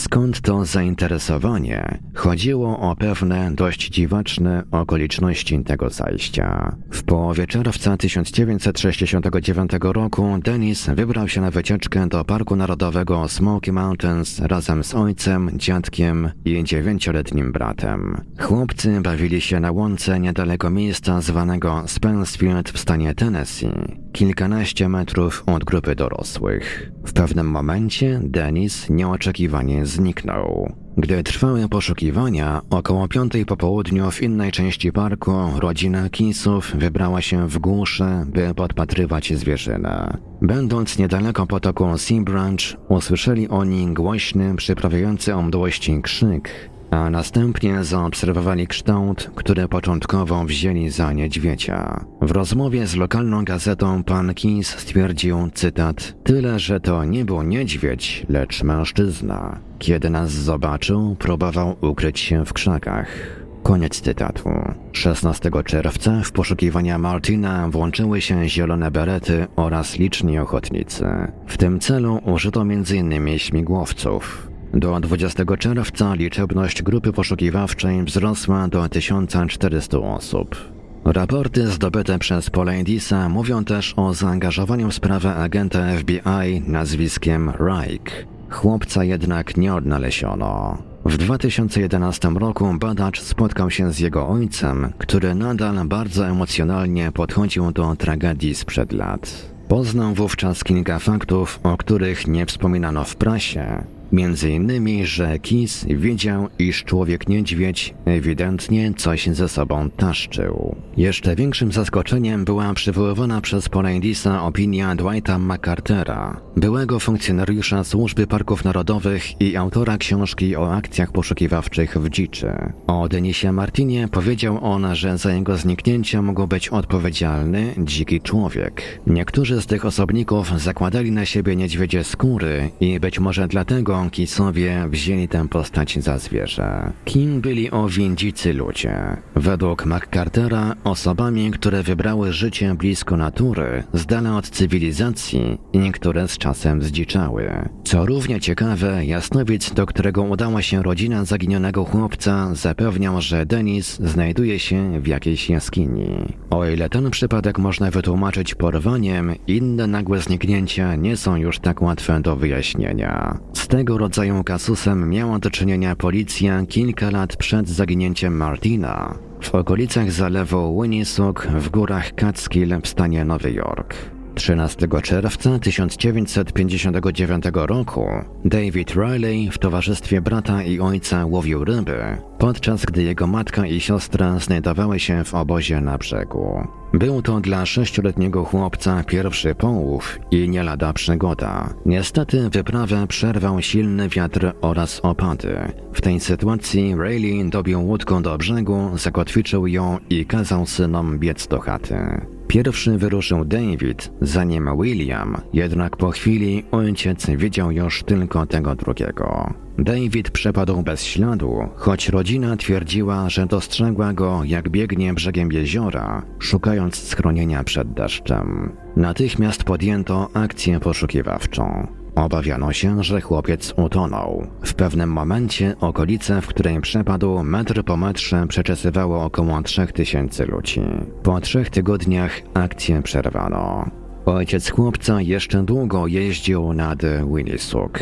Skąd 0.00 0.40
to 0.40 0.64
zainteresowanie? 0.64 1.98
Chodziło 2.14 2.78
o 2.78 2.96
pewne 2.96 3.50
dość 3.54 3.88
dziwaczne 3.88 4.62
okoliczności 4.70 5.64
tego 5.64 5.90
zajścia. 5.90 6.76
W 6.90 7.02
połowie 7.02 7.46
czerwca 7.46 7.96
1969 7.96 9.70
roku 9.80 10.38
Denis 10.44 10.86
wybrał 10.86 11.28
się 11.28 11.40
na 11.40 11.50
wycieczkę 11.50 12.08
do 12.08 12.24
Parku 12.24 12.56
Narodowego 12.56 13.28
Smoky 13.28 13.72
Mountains 13.72 14.40
razem 14.40 14.84
z 14.84 14.94
ojcem, 14.94 15.50
dziadkiem 15.54 16.30
i 16.44 16.64
dziewięcioletnim 16.64 17.52
bratem. 17.52 18.20
Chłopcy 18.38 19.00
bawili 19.00 19.40
się 19.40 19.60
na 19.60 19.72
łące 19.72 20.20
niedaleko 20.20 20.70
miejsca 20.70 21.20
zwanego 21.20 21.82
Spencfield 21.86 22.70
w 22.70 22.78
stanie 22.78 23.14
Tennessee, 23.14 23.72
kilkanaście 24.12 24.88
metrów 24.88 25.44
od 25.46 25.64
grupy 25.64 25.94
dorosłych. 25.94 26.92
W 27.04 27.12
pewnym 27.12 27.50
momencie 27.50 28.20
Denis 28.22 28.90
nieoczekiwanie 28.90 29.86
zniknął. 29.90 30.72
Gdy 30.96 31.22
trwały 31.22 31.68
poszukiwania, 31.68 32.60
około 32.70 33.08
piątej 33.08 33.46
po 33.46 33.56
południu 33.56 34.10
w 34.10 34.22
innej 34.22 34.52
części 34.52 34.92
parku 34.92 35.32
rodzina 35.58 36.10
Kisów 36.10 36.72
wybrała 36.74 37.20
się 37.20 37.48
w 37.48 37.58
głusze, 37.58 38.24
by 38.26 38.54
podpatrywać 38.54 39.32
zwierzynę. 39.34 40.16
Będąc 40.42 40.98
niedaleko 40.98 41.46
potoku 41.46 41.98
Sea 41.98 42.20
Branch, 42.20 42.76
usłyszeli 42.88 43.48
oni 43.48 43.94
głośny, 43.94 44.56
przyprawiający 44.56 45.34
o 45.34 45.42
mdłości 45.42 46.02
krzyk, 46.02 46.69
a 46.90 47.10
następnie 47.10 47.84
zaobserwowali 47.84 48.66
kształt, 48.66 49.30
który 49.34 49.68
początkowo 49.68 50.44
wzięli 50.44 50.90
za 50.90 51.12
niedźwiedzia. 51.12 52.04
W 52.22 52.30
rozmowie 52.30 52.86
z 52.86 52.96
lokalną 52.96 53.44
gazetą 53.44 54.04
pan 54.04 54.34
Keyes 54.34 54.68
stwierdził, 54.68 55.50
cytat, 55.54 56.14
tyle, 56.24 56.58
że 56.58 56.80
to 56.80 57.04
nie 57.04 57.24
był 57.24 57.42
niedźwiedź, 57.42 58.26
lecz 58.28 58.62
mężczyzna. 58.62 59.58
Kiedy 59.78 60.10
nas 60.10 60.30
zobaczył, 60.30 61.16
próbował 61.18 61.76
ukryć 61.80 62.20
się 62.20 62.44
w 62.44 62.52
krzakach. 62.52 63.40
Koniec 63.62 64.00
cytatu. 64.00 64.50
16 64.92 65.50
czerwca 65.64 66.20
w 66.24 66.32
poszukiwania 66.32 66.98
Martina 66.98 67.68
włączyły 67.68 68.20
się 68.20 68.48
zielone 68.48 68.90
berety 68.90 69.46
oraz 69.56 69.98
liczni 69.98 70.38
ochotnicy. 70.38 71.06
W 71.46 71.56
tym 71.56 71.80
celu 71.80 72.20
użyto 72.24 72.62
m.in. 72.62 73.38
śmigłowców. 73.38 74.49
Do 74.74 75.00
20 75.00 75.44
czerwca 75.58 76.14
liczebność 76.14 76.82
grupy 76.82 77.12
poszukiwawczej 77.12 78.04
wzrosła 78.04 78.68
do 78.68 78.88
1400 78.88 79.98
osób. 79.98 80.56
Raporty 81.04 81.66
zdobyte 81.66 82.18
przez 82.18 82.50
Polandisa 82.50 83.28
mówią 83.28 83.64
też 83.64 83.94
o 83.96 84.14
zaangażowaniu 84.14 84.90
w 84.90 84.94
sprawę 84.94 85.34
agenta 85.34 85.78
FBI 85.98 86.62
nazwiskiem 86.66 87.50
Reich. 87.50 88.26
Chłopca 88.50 89.04
jednak 89.04 89.56
nie 89.56 89.74
odnaleziono. 89.74 90.78
W 91.04 91.16
2011 91.16 92.28
roku 92.28 92.74
badacz 92.80 93.20
spotkał 93.20 93.70
się 93.70 93.92
z 93.92 93.98
jego 93.98 94.28
ojcem, 94.28 94.92
który 94.98 95.34
nadal 95.34 95.86
bardzo 95.86 96.26
emocjonalnie 96.26 97.12
podchodził 97.12 97.72
do 97.72 97.96
tragedii 97.96 98.54
sprzed 98.54 98.92
lat. 98.92 99.50
Poznał 99.68 100.14
wówczas 100.14 100.64
kilka 100.64 100.98
faktów, 100.98 101.60
o 101.62 101.76
których 101.76 102.26
nie 102.26 102.46
wspominano 102.46 103.04
w 103.04 103.16
prasie, 103.16 103.84
Między 104.12 104.50
innymi, 104.50 105.06
że 105.06 105.38
Kis 105.38 105.86
wiedział, 105.88 106.48
iż 106.58 106.84
człowiek 106.84 107.28
niedźwiedź 107.28 107.94
ewidentnie 108.04 108.92
coś 108.96 109.26
ze 109.26 109.48
sobą 109.48 109.90
taszczył. 109.90 110.76
Jeszcze 110.96 111.36
większym 111.36 111.72
zaskoczeniem 111.72 112.44
była 112.44 112.74
przywoływana 112.74 113.40
przez 113.40 113.68
Polandisa 113.68 114.42
opinia 114.42 114.96
Dwighta 114.96 115.38
McCartera, 115.38 116.40
byłego 116.56 117.00
funkcjonariusza 117.00 117.84
Służby 117.84 118.26
Parków 118.26 118.64
Narodowych 118.64 119.40
i 119.40 119.56
autora 119.56 119.98
książki 119.98 120.56
o 120.56 120.74
akcjach 120.74 121.12
poszukiwawczych 121.12 121.98
w 121.98 122.08
dziczy. 122.08 122.52
O 122.86 123.08
Denisie 123.08 123.52
Martinie 123.52 124.08
powiedział 124.08 124.58
on, 124.62 124.94
że 124.94 125.18
za 125.18 125.32
jego 125.32 125.56
zniknięcie 125.56 126.22
mógł 126.22 126.46
być 126.46 126.68
odpowiedzialny 126.68 127.74
dziki 127.78 128.20
człowiek. 128.20 129.00
Niektórzy 129.06 129.62
z 129.62 129.66
tych 129.66 129.84
osobników 129.84 130.60
zakładali 130.60 131.12
na 131.12 131.24
siebie 131.24 131.56
niedźwiedzie 131.56 132.04
skóry 132.04 132.70
i 132.80 133.00
być 133.00 133.20
może 133.20 133.48
dlatego 133.48 133.99
Kisowie 134.10 134.86
wzięli 134.90 135.28
tę 135.28 135.48
postać 135.48 135.98
za 135.98 136.18
zwierzę. 136.18 136.92
Kim 137.04 137.40
byli 137.40 137.70
owi 137.70 138.10
dzicy 138.16 138.52
ludzie? 138.52 139.16
Według 139.36 139.86
McCartera 139.86 140.74
osobami, 140.84 141.50
które 141.50 141.82
wybrały 141.82 142.32
życie 142.32 142.74
blisko 142.74 143.16
natury, 143.16 143.84
z 143.94 144.06
dala 144.06 144.36
od 144.36 144.50
cywilizacji 144.50 145.58
i 145.72 145.92
które 145.92 146.28
z 146.28 146.38
czasem 146.38 146.82
zdziczały. 146.82 147.68
Co 147.84 148.06
równie 148.06 148.40
ciekawe, 148.40 149.04
jasnowic, 149.06 149.74
do 149.74 149.86
którego 149.86 150.22
udała 150.22 150.62
się 150.62 150.82
rodzina 150.82 151.24
zaginionego 151.24 151.84
chłopca, 151.84 152.54
zapewniał, 152.54 153.20
że 153.20 153.46
Denis 153.46 153.98
znajduje 153.98 154.58
się 154.58 155.00
w 155.00 155.06
jakiejś 155.06 155.50
jaskini. 155.50 156.34
O 156.50 156.66
ile 156.66 156.88
ten 156.88 157.10
przypadek 157.10 157.58
można 157.58 157.90
wytłumaczyć 157.90 158.54
porwaniem, 158.54 159.34
inne 159.46 159.86
nagłe 159.86 160.20
zniknięcia 160.20 160.94
nie 160.94 161.16
są 161.16 161.36
już 161.36 161.58
tak 161.58 161.82
łatwe 161.82 162.20
do 162.20 162.36
wyjaśnienia. 162.36 163.38
Z 163.52 163.68
tego 163.68 163.89
tego 163.90 163.98
rodzaju 163.98 164.44
kasusem 164.44 165.10
miała 165.10 165.38
do 165.38 165.50
czynienia 165.50 165.96
policja 165.96 166.66
kilka 166.66 167.10
lat 167.10 167.36
przed 167.36 167.68
zaginięciem 167.68 168.36
Martina 168.36 169.14
w 169.40 169.54
okolicach 169.54 170.12
zalewu 170.12 170.82
Winnisook 170.82 171.46
w 171.46 171.68
górach 171.68 172.14
Catskill 172.14 172.80
w 172.82 172.88
stanie 172.88 173.24
Nowy 173.24 173.52
Jork. 173.52 174.19
13 174.40 174.88
czerwca 175.02 175.58
1959 175.58 177.44
roku 177.54 178.06
David 178.44 178.90
Riley 178.94 179.50
w 179.50 179.58
towarzystwie 179.58 180.20
brata 180.20 180.62
i 180.62 180.80
ojca 180.80 181.26
łowił 181.26 181.64
ryby, 181.64 181.98
podczas 182.38 182.84
gdy 182.84 183.02
jego 183.02 183.26
matka 183.26 183.66
i 183.66 183.80
siostra 183.80 184.38
znajdowały 184.38 185.00
się 185.00 185.24
w 185.24 185.34
obozie 185.34 185.80
na 185.80 185.98
brzegu. 185.98 186.68
Był 186.92 187.22
to 187.22 187.40
dla 187.40 187.66
sześcioletniego 187.66 188.44
chłopca 188.44 189.04
pierwszy 189.04 189.54
połów 189.54 190.18
i 190.30 190.48
nie 190.48 190.62
lada 190.62 190.92
przygoda. 190.92 191.74
Niestety 191.86 192.50
wyprawę 192.50 193.06
przerwał 193.06 193.62
silny 193.62 194.08
wiatr 194.08 194.52
oraz 194.60 195.00
opady. 195.00 195.72
W 195.92 196.00
tej 196.00 196.20
sytuacji 196.20 196.94
Rayleigh 196.96 197.50
dobił 197.50 197.86
łódką 197.86 198.22
do 198.22 198.38
brzegu, 198.38 198.90
zakotwiczył 198.94 199.66
ją 199.66 199.98
i 200.10 200.26
kazał 200.26 200.66
synom 200.66 201.18
biec 201.18 201.46
do 201.46 201.60
chaty. 201.60 202.20
Pierwszy 202.50 202.98
wyruszył 202.98 203.44
David, 203.44 204.10
zanim 204.20 204.68
William, 204.82 205.36
jednak 205.52 205.96
po 205.96 206.10
chwili 206.10 206.64
ojciec 206.70 207.26
widział 207.30 207.70
już 207.72 208.02
tylko 208.02 208.46
tego 208.46 208.74
drugiego. 208.74 209.54
David 209.78 210.30
przepadł 210.30 210.82
bez 210.82 211.04
śladu, 211.04 211.68
choć 211.76 212.08
rodzina 212.08 212.56
twierdziła, 212.56 213.28
że 213.28 213.46
dostrzegła 213.46 214.12
go 214.12 214.40
jak 214.44 214.68
biegnie 214.68 215.14
brzegiem 215.14 215.52
jeziora, 215.52 216.22
szukając 216.38 216.96
schronienia 216.96 217.64
przed 217.64 217.92
deszczem. 217.92 218.72
Natychmiast 218.96 219.64
podjęto 219.64 220.28
akcję 220.34 220.80
poszukiwawczą. 220.80 221.99
Obawiano 222.14 222.72
się, 222.72 223.04
że 223.04 223.20
chłopiec 223.20 223.74
utonął. 223.76 224.46
W 224.62 224.74
pewnym 224.74 225.12
momencie 225.12 225.74
okolice, 225.80 226.40
w 226.40 226.46
której 226.46 226.80
przepadł, 226.80 227.42
metr 227.42 227.84
po 227.84 227.96
metrze 227.96 228.46
przeczesywało 228.48 229.24
około 229.24 229.62
3000 229.62 230.46
ludzi. 230.46 230.82
Po 231.22 231.40
trzech 231.40 231.70
tygodniach 231.70 232.40
akcję 232.54 233.02
przerwano. 233.02 233.90
Ojciec 234.26 234.70
chłopca 234.70 235.20
jeszcze 235.20 235.62
długo 235.62 236.06
jeździł 236.06 236.72
nad 236.72 237.02
Winnisuk. 237.34 238.00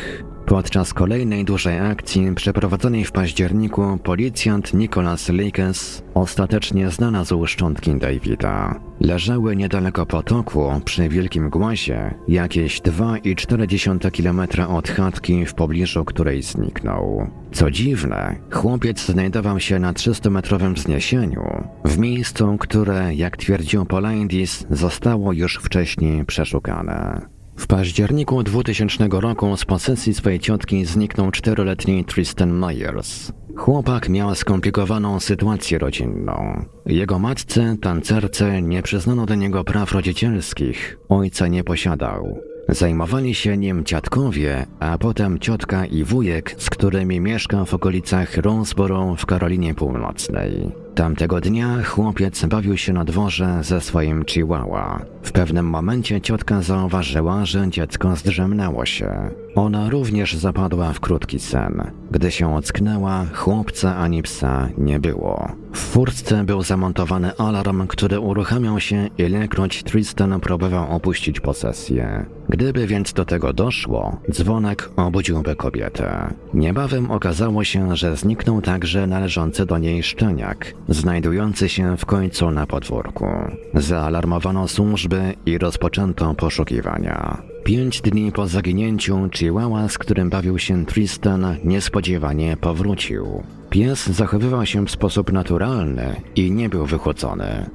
Podczas 0.48 0.94
kolejnej 0.94 1.44
dużej 1.44 1.78
akcji 1.78 2.34
przeprowadzonej 2.34 3.04
w 3.04 3.12
październiku 3.12 3.98
policjant 4.02 4.74
Nicholas 4.74 5.28
Lakes 5.28 6.02
ostatecznie 6.14 6.90
znalazł 6.90 7.46
szczątki 7.46 7.94
Davida. 7.94 8.80
Leżały 9.00 9.56
niedaleko 9.56 10.06
potoku 10.06 10.80
przy 10.84 11.08
Wielkim 11.08 11.50
Głazie, 11.50 12.14
jakieś 12.28 12.80
2,4 12.80 14.10
km 14.16 14.70
od 14.70 14.88
chatki, 14.88 15.46
w 15.46 15.54
pobliżu 15.54 16.04
której 16.04 16.42
zniknął. 16.42 17.30
Co 17.52 17.70
dziwne, 17.70 18.36
chłopiec 18.52 19.06
znajdował 19.06 19.60
się 19.60 19.78
na 19.78 19.92
300-metrowym 19.92 20.74
wzniesieniu, 20.74 21.42
w 21.84 21.98
miejscu, 21.98 22.56
które, 22.60 23.14
jak 23.14 23.36
twierdził 23.36 23.84
Polaindis, 23.84 24.66
zostało 24.70 25.32
już 25.32 25.56
wcześniej 25.56 26.24
przeszukane. 26.24 27.37
W 27.58 27.66
październiku 27.66 28.42
2000 28.42 29.08
roku 29.10 29.56
z 29.56 29.64
posesji 29.64 30.14
swojej 30.14 30.40
ciotki 30.40 30.84
zniknął 30.84 31.30
czteroletni 31.30 32.04
Tristan 32.04 32.52
Myers. 32.58 33.32
Chłopak 33.56 34.08
miał 34.08 34.34
skomplikowaną 34.34 35.20
sytuację 35.20 35.78
rodzinną. 35.78 36.64
Jego 36.86 37.18
matce, 37.18 37.76
tancerce, 37.82 38.62
nie 38.62 38.82
przyznano 38.82 39.26
do 39.26 39.34
niego 39.34 39.64
praw 39.64 39.92
rodzicielskich, 39.92 40.98
ojca 41.08 41.48
nie 41.48 41.64
posiadał. 41.64 42.38
Zajmowali 42.68 43.34
się 43.34 43.56
nim 43.56 43.84
dziadkowie, 43.84 44.66
a 44.80 44.98
potem 44.98 45.38
ciotka 45.38 45.86
i 45.86 46.04
wujek, 46.04 46.54
z 46.58 46.70
którymi 46.70 47.20
mieszkał 47.20 47.66
w 47.66 47.74
okolicach 47.74 48.36
Roseboro 48.36 49.14
w 49.16 49.26
Karolinie 49.26 49.74
Północnej. 49.74 50.72
Tamtego 50.98 51.40
dnia 51.40 51.82
chłopiec 51.82 52.44
bawił 52.44 52.76
się 52.76 52.92
na 52.92 53.04
dworze 53.04 53.58
ze 53.60 53.80
swoim 53.80 54.24
chihuahua. 54.24 55.04
W 55.22 55.32
pewnym 55.32 55.66
momencie 55.66 56.20
ciotka 56.20 56.62
zauważyła, 56.62 57.44
że 57.44 57.68
dziecko 57.70 58.16
zdrzemnęło 58.16 58.86
się. 58.86 59.30
Ona 59.58 59.90
również 59.90 60.34
zapadła 60.34 60.92
w 60.92 61.00
krótki 61.00 61.38
sen. 61.38 61.90
Gdy 62.10 62.30
się 62.30 62.54
ocknęła, 62.54 63.26
chłopca 63.34 63.96
ani 63.96 64.22
psa 64.22 64.68
nie 64.78 65.00
było. 65.00 65.52
W 65.72 65.78
furtce 65.78 66.44
był 66.44 66.62
zamontowany 66.62 67.36
alarm, 67.36 67.86
który 67.86 68.20
uruchamiał 68.20 68.80
się, 68.80 69.08
ilekroć 69.18 69.82
Tristan 69.82 70.40
próbował 70.40 70.96
opuścić 70.96 71.40
posesję. 71.40 72.26
Gdyby 72.48 72.86
więc 72.86 73.12
do 73.12 73.24
tego 73.24 73.52
doszło, 73.52 74.20
dzwonek 74.30 74.90
obudziłby 74.96 75.56
kobietę. 75.56 76.34
Niebawem 76.54 77.10
okazało 77.10 77.64
się, 77.64 77.96
że 77.96 78.16
zniknął 78.16 78.62
także 78.62 79.06
należący 79.06 79.66
do 79.66 79.78
niej 79.78 80.02
szczeniak, 80.02 80.74
znajdujący 80.88 81.68
się 81.68 81.96
w 81.96 82.06
końcu 82.06 82.50
na 82.50 82.66
podwórku. 82.66 83.26
Zaalarmowano 83.74 84.68
służby 84.68 85.34
i 85.46 85.58
rozpoczęto 85.58 86.34
poszukiwania. 86.34 87.42
Pięć 87.68 88.00
dni 88.00 88.32
po 88.32 88.46
zaginięciu 88.46 89.28
Chihuahua, 89.32 89.88
z 89.88 89.98
którym 89.98 90.30
bawił 90.30 90.58
się 90.58 90.86
Tristan, 90.86 91.56
niespodziewanie 91.64 92.56
powrócił. 92.56 93.42
Pies 93.70 94.06
zachowywał 94.06 94.66
się 94.66 94.86
w 94.86 94.90
sposób 94.90 95.32
naturalny 95.32 96.20
i 96.36 96.50
nie 96.50 96.68
był 96.68 96.86
wychłodzony. 96.86 97.70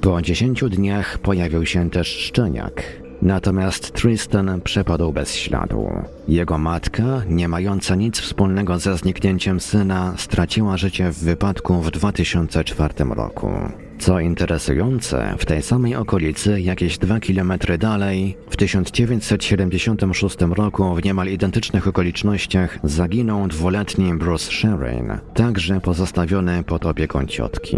Po 0.00 0.22
dziesięciu 0.22 0.68
dniach 0.68 1.18
pojawił 1.18 1.66
się 1.66 1.90
też 1.90 2.08
szczeniak. 2.08 2.82
Natomiast 3.22 3.92
Tristan 3.92 4.60
przepadł 4.60 5.12
bez 5.12 5.34
śladu. 5.34 5.88
Jego 6.28 6.58
matka, 6.58 7.22
nie 7.28 7.48
mająca 7.48 7.94
nic 7.94 8.20
wspólnego 8.20 8.78
ze 8.78 8.96
zniknięciem 8.96 9.60
syna, 9.60 10.14
straciła 10.16 10.76
życie 10.76 11.12
w 11.12 11.18
wypadku 11.24 11.82
w 11.82 11.90
2004 11.90 12.94
roku. 13.04 13.50
Co 13.98 14.20
interesujące, 14.20 15.34
w 15.38 15.44
tej 15.44 15.62
samej 15.62 15.96
okolicy, 15.96 16.60
jakieś 16.60 16.98
dwa 16.98 17.20
kilometry 17.20 17.78
dalej, 17.78 18.36
w 18.50 18.56
1976 18.56 20.36
roku 20.40 20.94
w 20.94 21.04
niemal 21.04 21.28
identycznych 21.28 21.88
okolicznościach 21.88 22.78
zaginął 22.84 23.48
dwuletni 23.48 24.14
Bruce 24.14 24.52
Sherin, 24.52 25.18
także 25.34 25.80
pozostawiony 25.80 26.64
pod 26.64 26.86
opieką 26.86 27.26
ciotki. 27.26 27.76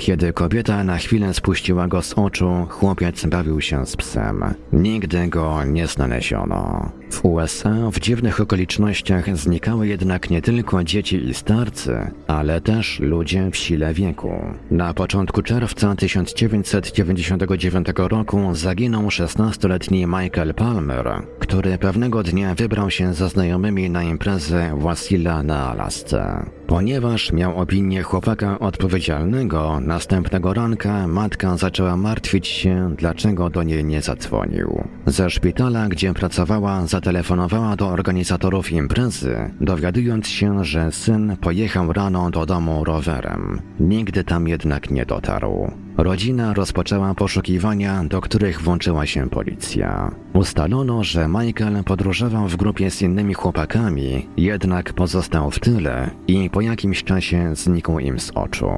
Kiedy 0.00 0.32
kobieta 0.32 0.84
na 0.84 0.96
chwilę 0.96 1.34
spuściła 1.34 1.88
go 1.88 2.02
z 2.02 2.12
oczu, 2.12 2.66
chłopiec 2.68 3.26
bawił 3.26 3.60
się 3.60 3.86
z 3.86 3.96
psem. 3.96 4.44
Nigdy 4.72 5.28
go 5.28 5.64
nie 5.64 5.86
znaleziono. 5.86 6.90
W 7.10 7.24
USA 7.24 7.90
w 7.92 7.98
dziwnych 7.98 8.40
okolicznościach 8.40 9.36
znikały 9.36 9.88
jednak 9.88 10.30
nie 10.30 10.42
tylko 10.42 10.84
dzieci 10.84 11.28
i 11.28 11.34
starcy, 11.34 12.10
ale 12.26 12.60
też 12.60 13.00
ludzie 13.00 13.50
w 13.50 13.56
sile 13.56 13.94
wieku. 13.94 14.32
Na 14.70 14.94
początku 14.94 15.42
czerwca 15.42 15.94
1999 15.94 17.86
roku 17.96 18.54
zaginął 18.54 19.08
16-letni 19.08 20.06
Michael 20.06 20.54
Palmer, 20.54 21.22
który 21.38 21.78
pewnego 21.78 22.22
dnia 22.22 22.54
wybrał 22.54 22.90
się 22.90 23.14
ze 23.14 23.28
znajomymi 23.28 23.90
na 23.90 24.02
imprezę 24.02 24.76
Wasilla 24.78 25.42
na 25.42 25.70
Alasce. 25.70 26.46
Ponieważ 26.70 27.32
miał 27.32 27.58
opinię 27.58 28.02
chłopaka 28.02 28.58
odpowiedzialnego, 28.58 29.80
następnego 29.80 30.54
ranka 30.54 31.08
matka 31.08 31.56
zaczęła 31.56 31.96
martwić 31.96 32.48
się, 32.48 32.94
dlaczego 32.98 33.50
do 33.50 33.62
niej 33.62 33.84
nie 33.84 34.02
zadzwonił. 34.02 34.84
Ze 35.06 35.30
szpitala, 35.30 35.88
gdzie 35.88 36.14
pracowała, 36.14 36.86
zatelefonowała 36.86 37.76
do 37.76 37.88
organizatorów 37.88 38.72
imprezy, 38.72 39.50
dowiadując 39.60 40.28
się, 40.28 40.64
że 40.64 40.92
syn 40.92 41.36
pojechał 41.36 41.92
rano 41.92 42.30
do 42.30 42.46
domu 42.46 42.84
rowerem. 42.84 43.60
Nigdy 43.80 44.24
tam 44.24 44.48
jednak 44.48 44.90
nie 44.90 45.06
dotarł. 45.06 45.70
Rodzina 46.02 46.54
rozpoczęła 46.54 47.14
poszukiwania, 47.14 48.04
do 48.04 48.20
których 48.20 48.62
włączyła 48.62 49.06
się 49.06 49.30
policja. 49.30 50.14
Ustalono, 50.32 51.04
że 51.04 51.28
Michael 51.28 51.84
podróżował 51.84 52.48
w 52.48 52.56
grupie 52.56 52.90
z 52.90 53.02
innymi 53.02 53.34
chłopakami, 53.34 54.26
jednak 54.36 54.92
pozostał 54.92 55.50
w 55.50 55.58
tyle 55.58 56.10
i 56.28 56.50
po 56.50 56.60
jakimś 56.60 57.04
czasie 57.04 57.56
znikł 57.56 57.98
im 57.98 58.20
z 58.20 58.30
oczu. 58.30 58.70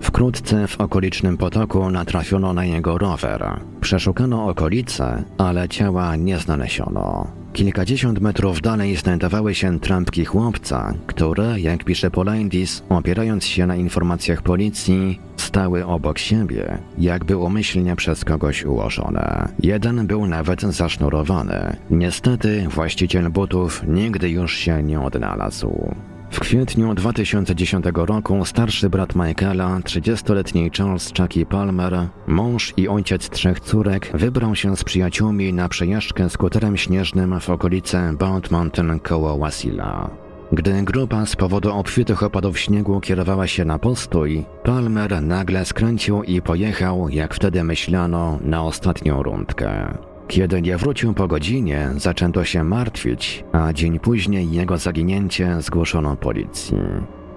Wkrótce 0.00 0.66
w 0.66 0.80
okolicznym 0.80 1.36
potoku 1.36 1.90
natrafiono 1.90 2.52
na 2.52 2.64
jego 2.64 2.98
rower. 2.98 3.60
Przeszukano 3.80 4.48
okolice, 4.48 5.24
ale 5.38 5.68
ciała 5.68 6.16
nie 6.16 6.38
znaleziono. 6.38 7.39
Kilkadziesiąt 7.52 8.20
metrów 8.20 8.60
dalej 8.60 8.96
znajdowały 8.96 9.54
się 9.54 9.80
trampki 9.80 10.24
chłopca, 10.24 10.94
które, 11.06 11.60
jak 11.60 11.84
pisze 11.84 12.10
Polaindis, 12.10 12.82
opierając 12.88 13.44
się 13.44 13.66
na 13.66 13.76
informacjach 13.76 14.42
policji, 14.42 15.20
stały 15.36 15.86
obok 15.86 16.18
siebie, 16.18 16.78
jakby 16.98 17.36
umyślnie 17.36 17.96
przez 17.96 18.24
kogoś 18.24 18.64
ułożone. 18.64 19.48
Jeden 19.62 20.06
był 20.06 20.26
nawet 20.26 20.62
zasznurowany. 20.62 21.76
Niestety 21.90 22.66
właściciel 22.68 23.30
butów 23.30 23.82
nigdy 23.86 24.30
już 24.30 24.56
się 24.56 24.82
nie 24.82 25.00
odnalazł. 25.00 25.94
W 26.30 26.40
kwietniu 26.40 26.94
2010 26.94 27.84
roku 27.94 28.44
starszy 28.44 28.90
brat 28.90 29.14
Michaela, 29.14 29.80
30-letni 29.80 30.70
Charles 30.70 31.12
Chucky 31.18 31.46
Palmer, 31.46 32.08
mąż 32.26 32.74
i 32.76 32.88
ojciec 32.88 33.30
trzech 33.30 33.60
córek, 33.60 34.10
wybrał 34.14 34.54
się 34.54 34.76
z 34.76 34.84
przyjaciółmi 34.84 35.52
na 35.52 35.68
przejażdżkę 35.68 36.30
skuterem 36.30 36.76
śnieżnym 36.76 37.40
w 37.40 37.50
okolice 37.50 38.12
Bound 38.18 38.50
Mountain 38.50 39.00
koło 39.00 39.38
Wasilla. 39.38 40.10
Gdy 40.52 40.82
grupa 40.82 41.26
z 41.26 41.36
powodu 41.36 41.72
obfitych 41.72 42.22
opadów 42.22 42.58
śniegu 42.58 43.00
kierowała 43.00 43.46
się 43.46 43.64
na 43.64 43.78
postój, 43.78 44.44
Palmer 44.64 45.22
nagle 45.22 45.64
skręcił 45.64 46.22
i 46.22 46.42
pojechał, 46.42 47.08
jak 47.08 47.34
wtedy 47.34 47.64
myślano, 47.64 48.38
na 48.44 48.62
ostatnią 48.62 49.22
rundkę. 49.22 49.98
Kiedy 50.30 50.62
nie 50.62 50.76
wrócił 50.76 51.14
po 51.14 51.28
godzinie, 51.28 51.90
zaczęto 51.96 52.44
się 52.44 52.64
martwić, 52.64 53.44
a 53.52 53.72
dzień 53.72 53.98
później 53.98 54.52
jego 54.52 54.78
zaginięcie 54.78 55.62
zgłoszono 55.62 56.16
policji. 56.16 56.76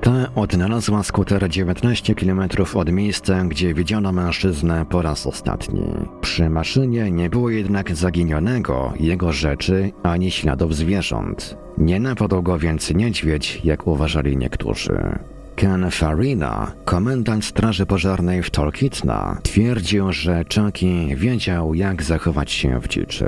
Ta 0.02 0.12
odnalazła 0.36 1.04
skuter 1.04 1.50
19 1.50 2.16
km 2.16 2.42
od 2.76 2.92
miejsca, 2.92 3.44
gdzie 3.44 3.74
widziano 3.74 4.12
mężczyznę 4.12 4.86
po 4.90 5.02
raz 5.02 5.28
ostatni. 5.28 5.86
Przy 6.22 6.50
maszynie 6.50 7.12
nie 7.12 7.30
było 7.30 7.50
jednak 7.50 7.96
zaginionego, 7.96 8.94
jego 9.00 9.32
rzeczy 9.32 9.92
ani 10.04 10.32
śladów 10.32 10.76
zwierząt. 10.76 11.58
Nie 11.78 12.00
napadł 12.00 12.42
go 12.42 12.60
więc 12.60 12.94
niedźwiedź, 12.94 13.62
jak 13.64 13.88
uważali 13.88 14.38
niektórzy. 14.38 15.20
Ken 15.56 15.92
Farina, 15.92 16.72
komendant 16.86 17.46
Straży 17.46 17.86
Pożarnej 17.86 18.44
w 18.44 18.50
Tolkitna, 18.50 19.38
twierdził, 19.44 20.14
że 20.14 20.44
Chucky 20.56 21.16
wiedział, 21.16 21.74
jak 21.74 22.04
zachować 22.04 22.52
się 22.52 22.82
w 22.82 22.88
dziczy. 22.88 23.28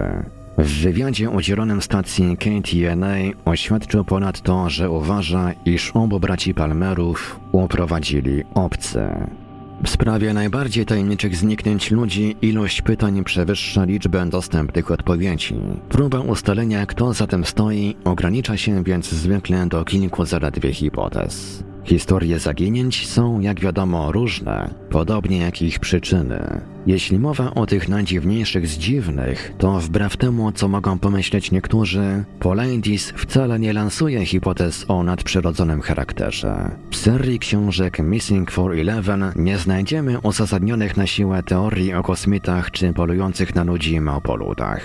W 0.58 0.82
wywiadzie 0.82 1.30
udzielonym 1.30 1.82
stacji 1.82 2.38
KTNA 2.38 3.16
oświadczył 3.46 4.06
ponadto, 4.06 4.70
że 4.70 4.90
uważa, 4.90 5.52
iż 5.66 5.92
obu 5.92 6.20
braci 6.20 6.54
Palmerów 6.54 7.40
uprowadzili 7.52 8.44
obce. 8.54 9.28
W 9.84 9.90
sprawie 9.90 10.34
najbardziej 10.34 10.86
tajemniczych 10.86 11.36
zniknięć 11.36 11.92
ludzi 11.92 12.36
ilość 12.42 12.82
pytań 12.82 13.24
przewyższa 13.24 13.84
liczbę 13.84 14.30
dostępnych 14.30 14.92
odpowiedzi. 14.92 15.56
Próba 15.90 16.20
ustalenia, 16.20 16.86
kto 16.86 17.14
za 17.14 17.28
tym 17.28 17.46
stoi, 17.46 17.96
ogranicza 18.04 18.58
się 18.58 18.84
więc 18.84 19.10
zwykle 19.10 19.68
do 19.68 19.86
kilku 19.86 20.26
zaledwie 20.26 20.74
hipotez. 20.74 21.64
Historie 21.86 22.39
zaginięć 22.39 23.08
są, 23.08 23.39
jak 23.39 23.60
wiadomo, 23.60 24.12
różne, 24.12 24.74
podobnie 24.89 25.38
jak 25.38 25.62
ich 25.62 25.80
przyczyny. 25.80 26.62
Jeśli 26.88 27.19
mowa 27.19 27.54
o 27.54 27.65
tych 27.65 27.89
najdziwniejszych 27.89 28.67
z 28.67 28.78
dziwnych, 28.78 29.54
to 29.58 29.80
wbrew 29.80 30.17
temu, 30.17 30.52
co 30.52 30.67
mogą 30.67 31.00
pomyśleć 31.00 31.52
niektórzy, 31.52 32.24
Polaindis 32.39 33.12
wcale 33.12 33.60
nie 33.60 33.74
lansuje 33.74 34.26
hipotez 34.26 34.86
o 34.88 35.04
nadprzyrodzonym 35.04 35.82
charakterze. 35.82 36.71
W 36.91 36.95
serii 36.95 37.39
książek 37.39 38.00
Missing 38.00 38.52
411 38.52 39.41
nie 39.41 39.58
znajdziemy 39.58 40.19
uzasadnionych 40.19 40.98
na 40.98 41.08
siłę 41.08 41.43
teorii 41.43 41.93
o 41.93 42.04
kosmitach 42.04 42.71
czy 42.71 42.93
polujących 42.93 43.56
na 43.56 43.63
ludzi 43.63 44.02
małpoludach. 44.02 44.82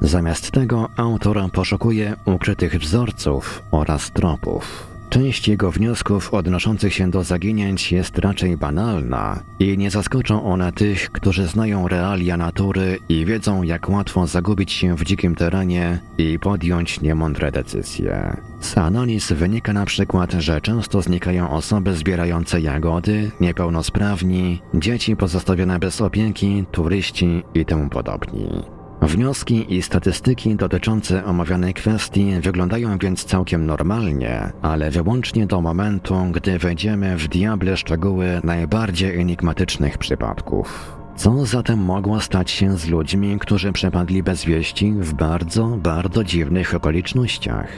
Zamiast 0.00 0.50
tego 0.50 0.88
autor 0.96 1.50
poszukuje 1.52 2.16
ukrytych 2.24 2.78
wzorców 2.78 3.62
oraz 3.70 4.10
tropów. 4.10 4.95
Część 5.10 5.48
jego 5.48 5.70
wniosków 5.70 6.34
odnoszących 6.34 6.94
się 6.94 7.10
do 7.10 7.24
zaginięć 7.24 7.92
jest 7.92 8.18
raczej 8.18 8.56
banalna 8.56 9.42
i 9.58 9.78
nie 9.78 9.90
zaskoczą 9.90 10.44
one 10.44 10.72
tych, 10.72 11.10
którzy 11.10 11.46
znają 11.46 11.88
realia 11.88 12.36
natury 12.36 12.98
i 13.08 13.24
wiedzą, 13.24 13.62
jak 13.62 13.88
łatwo 13.88 14.26
zagubić 14.26 14.72
się 14.72 14.96
w 14.96 15.04
dzikim 15.04 15.34
terenie 15.34 15.98
i 16.18 16.38
podjąć 16.38 17.00
niemądre 17.00 17.52
decyzje. 17.52 18.36
Z 18.60 18.78
analiz 18.78 19.32
wynika 19.32 19.72
na 19.72 19.86
przykład, 19.86 20.32
że 20.32 20.60
często 20.60 21.02
znikają 21.02 21.50
osoby 21.50 21.94
zbierające 21.94 22.60
jagody, 22.60 23.30
niepełnosprawni, 23.40 24.62
dzieci 24.74 25.16
pozostawione 25.16 25.78
bez 25.78 26.00
opieki, 26.00 26.64
turyści 26.72 27.42
i 27.54 27.64
tym 27.64 27.90
podobni. 27.90 28.75
Wnioski 29.02 29.74
i 29.74 29.82
statystyki 29.82 30.56
dotyczące 30.56 31.24
omawianej 31.24 31.74
kwestii 31.74 32.40
wyglądają 32.40 32.98
więc 32.98 33.24
całkiem 33.24 33.66
normalnie, 33.66 34.52
ale 34.62 34.90
wyłącznie 34.90 35.46
do 35.46 35.60
momentu, 35.60 36.14
gdy 36.32 36.58
wejdziemy 36.58 37.16
w 37.16 37.28
diable 37.28 37.76
szczegóły 37.76 38.40
najbardziej 38.44 39.20
enigmatycznych 39.20 39.98
przypadków. 39.98 40.96
Co 41.16 41.46
zatem 41.46 41.78
mogło 41.78 42.20
stać 42.20 42.50
się 42.50 42.76
z 42.76 42.88
ludźmi, 42.88 43.38
którzy 43.38 43.72
przepadli 43.72 44.22
bez 44.22 44.44
wieści 44.44 44.92
w 44.92 45.14
bardzo, 45.14 45.66
bardzo 45.66 46.24
dziwnych 46.24 46.74
okolicznościach? 46.74 47.68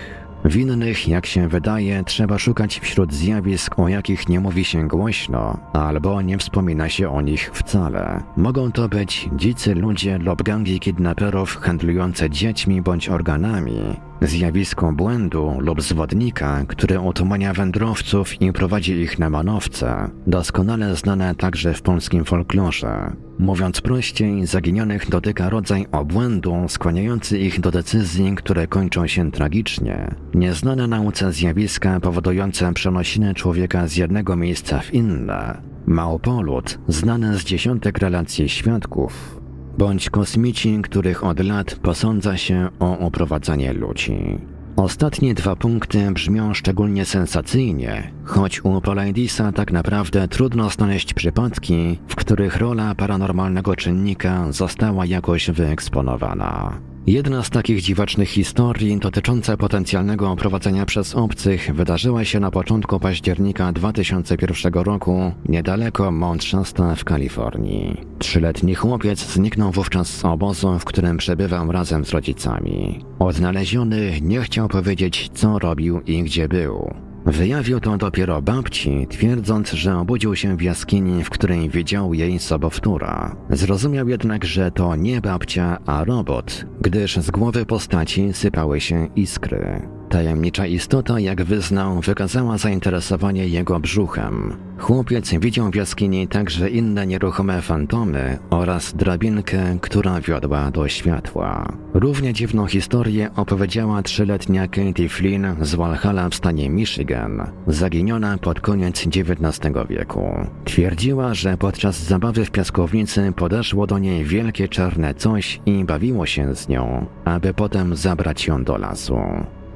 Winnych, 0.44 1.08
jak 1.08 1.26
się 1.26 1.48
wydaje, 1.48 2.04
trzeba 2.04 2.38
szukać 2.38 2.80
wśród 2.80 3.14
zjawisk, 3.14 3.78
o 3.78 3.88
jakich 3.88 4.28
nie 4.28 4.40
mówi 4.40 4.64
się 4.64 4.88
głośno, 4.88 5.58
albo 5.72 6.22
nie 6.22 6.38
wspomina 6.38 6.88
się 6.88 7.10
o 7.10 7.20
nich 7.20 7.50
wcale. 7.54 8.22
Mogą 8.36 8.72
to 8.72 8.88
być 8.88 9.28
dzicy 9.36 9.74
ludzie 9.74 10.18
lub 10.18 10.42
gangi 10.42 10.80
kidnaperów 10.80 11.56
handlujące 11.56 12.30
dziećmi 12.30 12.82
bądź 12.82 13.08
organami, 13.08 13.80
zjawisko 14.22 14.92
błędu 14.92 15.56
lub 15.58 15.82
zwodnika, 15.82 16.64
który 16.68 17.00
otumania 17.00 17.52
wędrowców 17.52 18.42
i 18.42 18.52
prowadzi 18.52 18.92
ich 18.92 19.18
na 19.18 19.30
manowce, 19.30 20.10
doskonale 20.26 20.96
znane 20.96 21.34
także 21.34 21.74
w 21.74 21.82
polskim 21.82 22.24
folklorze. 22.24 23.12
Mówiąc 23.38 23.80
prościej, 23.80 24.46
zaginionych 24.46 25.10
dotyka 25.10 25.50
rodzaj 25.50 25.86
obłędu 25.92 26.54
skłaniający 26.68 27.38
ich 27.38 27.60
do 27.60 27.70
decyzji, 27.70 28.34
które 28.36 28.66
kończą 28.66 29.06
się 29.06 29.30
tragicznie. 29.30 30.14
Nieznane 30.34 30.86
nauce 30.86 31.32
zjawiska 31.32 32.00
powodujące 32.00 32.74
przenosiny 32.74 33.34
człowieka 33.34 33.88
z 33.88 33.96
jednego 33.96 34.36
miejsca 34.36 34.78
w 34.78 34.94
inne. 34.94 35.62
Małpolud, 35.86 36.78
znany 36.88 37.38
z 37.38 37.44
dziesiątek 37.44 37.98
relacji 37.98 38.48
świadków, 38.48 39.37
bądź 39.78 40.10
kosmici, 40.10 40.78
których 40.82 41.24
od 41.24 41.40
lat 41.40 41.74
posądza 41.74 42.36
się 42.36 42.68
o 42.80 42.98
oprowadzanie 42.98 43.72
ludzi. 43.72 44.38
Ostatnie 44.76 45.34
dwa 45.34 45.56
punkty 45.56 46.10
brzmią 46.10 46.54
szczególnie 46.54 47.04
sensacyjnie, 47.04 48.12
choć 48.24 48.64
u 48.64 48.80
Polaidisa 48.80 49.52
tak 49.52 49.72
naprawdę 49.72 50.28
trudno 50.28 50.70
znaleźć 50.70 51.14
przypadki, 51.14 51.98
w 52.08 52.16
których 52.16 52.56
rola 52.56 52.94
paranormalnego 52.94 53.76
czynnika 53.76 54.52
została 54.52 55.06
jakoś 55.06 55.50
wyeksponowana. 55.50 56.78
Jedna 57.08 57.42
z 57.42 57.50
takich 57.50 57.80
dziwacznych 57.80 58.28
historii 58.28 58.98
dotycząca 58.98 59.56
potencjalnego 59.56 60.30
oprowadzenia 60.30 60.86
przez 60.86 61.14
obcych 61.14 61.74
wydarzyła 61.74 62.24
się 62.24 62.40
na 62.40 62.50
początku 62.50 63.00
października 63.00 63.72
2001 63.72 64.72
roku 64.72 65.32
niedaleko 65.48 66.10
Mount 66.10 66.44
Shasta 66.44 66.94
w 66.94 67.04
Kalifornii. 67.04 67.96
Trzyletni 68.18 68.74
chłopiec 68.74 69.32
zniknął 69.32 69.72
wówczas 69.72 70.08
z 70.08 70.24
obozu, 70.24 70.78
w 70.78 70.84
którym 70.84 71.16
przebywał 71.16 71.72
razem 71.72 72.04
z 72.04 72.10
rodzicami. 72.10 73.04
Odnaleziony 73.18 74.18
nie 74.22 74.40
chciał 74.40 74.68
powiedzieć, 74.68 75.30
co 75.34 75.58
robił 75.58 76.00
i 76.00 76.22
gdzie 76.22 76.48
był. 76.48 77.07
Wyjawił 77.28 77.80
to 77.80 77.96
dopiero 77.96 78.42
babci, 78.42 79.06
twierdząc, 79.10 79.72
że 79.72 79.98
obudził 79.98 80.36
się 80.36 80.56
w 80.56 80.62
jaskini, 80.62 81.24
w 81.24 81.30
której 81.30 81.70
widział 81.70 82.14
jej 82.14 82.38
sobowtóra. 82.38 83.36
Zrozumiał 83.50 84.08
jednak, 84.08 84.44
że 84.44 84.70
to 84.70 84.96
nie 84.96 85.20
babcia, 85.20 85.78
a 85.86 86.04
robot, 86.04 86.66
gdyż 86.80 87.16
z 87.16 87.30
głowy 87.30 87.66
postaci 87.66 88.32
sypały 88.32 88.80
się 88.80 89.08
iskry. 89.16 89.97
Tajemnicza 90.08 90.66
istota, 90.66 91.20
jak 91.20 91.44
wyznał, 91.44 92.00
wykazała 92.00 92.58
zainteresowanie 92.58 93.48
jego 93.48 93.80
brzuchem. 93.80 94.56
Chłopiec 94.78 95.34
widział 95.34 95.70
w 95.70 95.74
jaskini 95.74 96.28
także 96.28 96.70
inne 96.70 97.06
nieruchome 97.06 97.62
fantomy 97.62 98.38
oraz 98.50 98.94
drabinkę, 98.94 99.78
która 99.80 100.20
wiodła 100.20 100.70
do 100.70 100.88
światła. 100.88 101.72
Równie 101.94 102.32
dziwną 102.32 102.66
historię 102.66 103.30
opowiedziała 103.36 104.02
trzyletnia 104.02 104.68
Katie 104.68 105.08
Flynn 105.08 105.46
z 105.60 105.74
Walhalla 105.74 106.28
w 106.28 106.34
stanie 106.34 106.70
Michigan, 106.70 107.50
zaginiona 107.66 108.38
pod 108.38 108.60
koniec 108.60 109.06
XIX 109.06 109.74
wieku. 109.88 110.30
Twierdziła, 110.64 111.34
że 111.34 111.56
podczas 111.56 112.02
zabawy 112.02 112.44
w 112.44 112.50
piaskownicy 112.50 113.32
podeszło 113.36 113.86
do 113.86 113.98
niej 113.98 114.24
wielkie 114.24 114.68
czarne 114.68 115.14
coś 115.14 115.60
i 115.66 115.84
bawiło 115.84 116.26
się 116.26 116.54
z 116.54 116.68
nią, 116.68 117.06
aby 117.24 117.54
potem 117.54 117.96
zabrać 117.96 118.46
ją 118.46 118.64
do 118.64 118.78
lasu. 118.78 119.18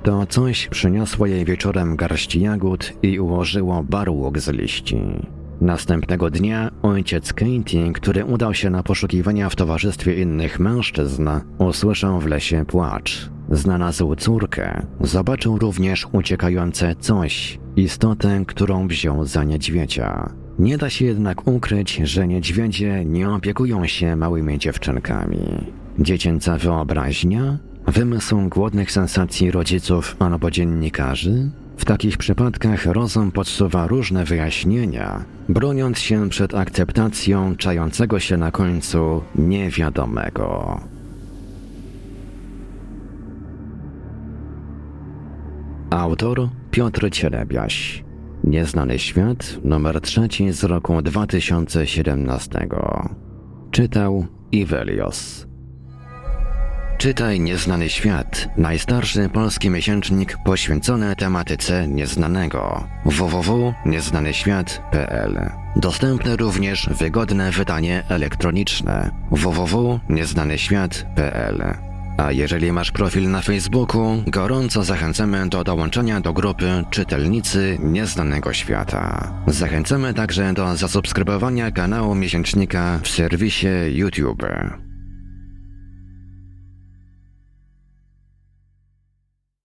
To 0.02 0.26
coś 0.26 0.68
przyniosło 0.68 1.26
jej 1.26 1.44
wieczorem 1.44 1.96
garści 1.96 2.40
jagód 2.40 2.92
i 3.02 3.20
ułożyło 3.20 3.82
barłok 3.82 4.38
z 4.38 4.48
liści. 4.48 5.00
Następnego 5.60 6.30
dnia 6.30 6.70
ojciec 6.82 7.32
Katie, 7.32 7.92
który 7.94 8.24
udał 8.24 8.54
się 8.54 8.70
na 8.70 8.82
poszukiwania 8.82 9.48
w 9.48 9.56
towarzystwie 9.56 10.22
innych 10.22 10.60
mężczyzn, 10.60 11.28
usłyszał 11.58 12.20
w 12.20 12.26
lesie 12.26 12.64
płacz. 12.64 13.30
Znalazł 13.50 14.14
córkę, 14.14 14.86
zobaczył 15.00 15.58
również 15.58 16.06
uciekające 16.12 16.94
coś, 16.96 17.58
istotę, 17.76 18.44
którą 18.46 18.88
wziął 18.88 19.24
za 19.24 19.44
niedźwiedzia. 19.44 20.32
Nie 20.58 20.78
da 20.78 20.90
się 20.90 21.04
jednak 21.04 21.46
ukryć, 21.48 21.96
że 21.96 22.28
niedźwiedzie 22.28 23.04
nie 23.04 23.30
opiekują 23.30 23.86
się 23.86 24.16
małymi 24.16 24.58
dziewczynkami. 24.58 25.66
Dziecięca 25.98 26.58
wyobraźnia? 26.58 27.58
Wymysł 27.92 28.48
głodnych 28.48 28.92
sensacji 28.92 29.50
rodziców 29.50 30.16
albo 30.18 30.50
dziennikarzy? 30.50 31.50
W 31.76 31.84
takich 31.84 32.18
przypadkach 32.18 32.86
rozum 32.86 33.32
podsuwa 33.32 33.86
różne 33.86 34.24
wyjaśnienia, 34.24 35.24
broniąc 35.48 35.98
się 35.98 36.28
przed 36.28 36.54
akceptacją 36.54 37.56
czającego 37.56 38.20
się 38.20 38.36
na 38.36 38.50
końcu 38.50 39.22
niewiadomego. 39.34 40.80
Autor 45.90 46.48
Piotr 46.70 47.10
Cielebiaś. 47.10 48.04
Nieznany 48.44 48.98
świat, 48.98 49.58
numer 49.64 50.00
trzeci 50.00 50.52
z 50.52 50.64
roku 50.64 51.02
2017. 51.02 52.68
Czytał 53.70 54.26
Ivelios. 54.52 55.51
Czytaj 57.02 57.40
Nieznany 57.40 57.88
Świat, 57.88 58.48
najstarszy 58.56 59.28
polski 59.28 59.70
miesięcznik 59.70 60.38
poświęcony 60.44 61.16
tematyce 61.16 61.88
nieznanego. 61.88 62.88
www.nieznanyświat.pl 63.04 65.50
Dostępne 65.76 66.36
również 66.36 66.88
wygodne 66.98 67.50
wydanie 67.50 68.02
elektroniczne 68.08 69.10
www.nieznanyświat.pl 69.30 71.62
A 72.18 72.32
jeżeli 72.32 72.72
masz 72.72 72.92
profil 72.92 73.30
na 73.30 73.40
Facebooku, 73.40 74.22
gorąco 74.26 74.84
zachęcamy 74.84 75.48
do 75.48 75.64
dołączenia 75.64 76.20
do 76.20 76.32
grupy 76.32 76.84
Czytelnicy 76.90 77.78
Nieznanego 77.82 78.52
Świata. 78.52 79.32
Zachęcamy 79.46 80.14
także 80.14 80.52
do 80.52 80.76
zasubskrybowania 80.76 81.70
kanału 81.70 82.14
miesięcznika 82.14 83.00
w 83.02 83.08
serwisie 83.08 83.68
YouTube. 83.90 84.42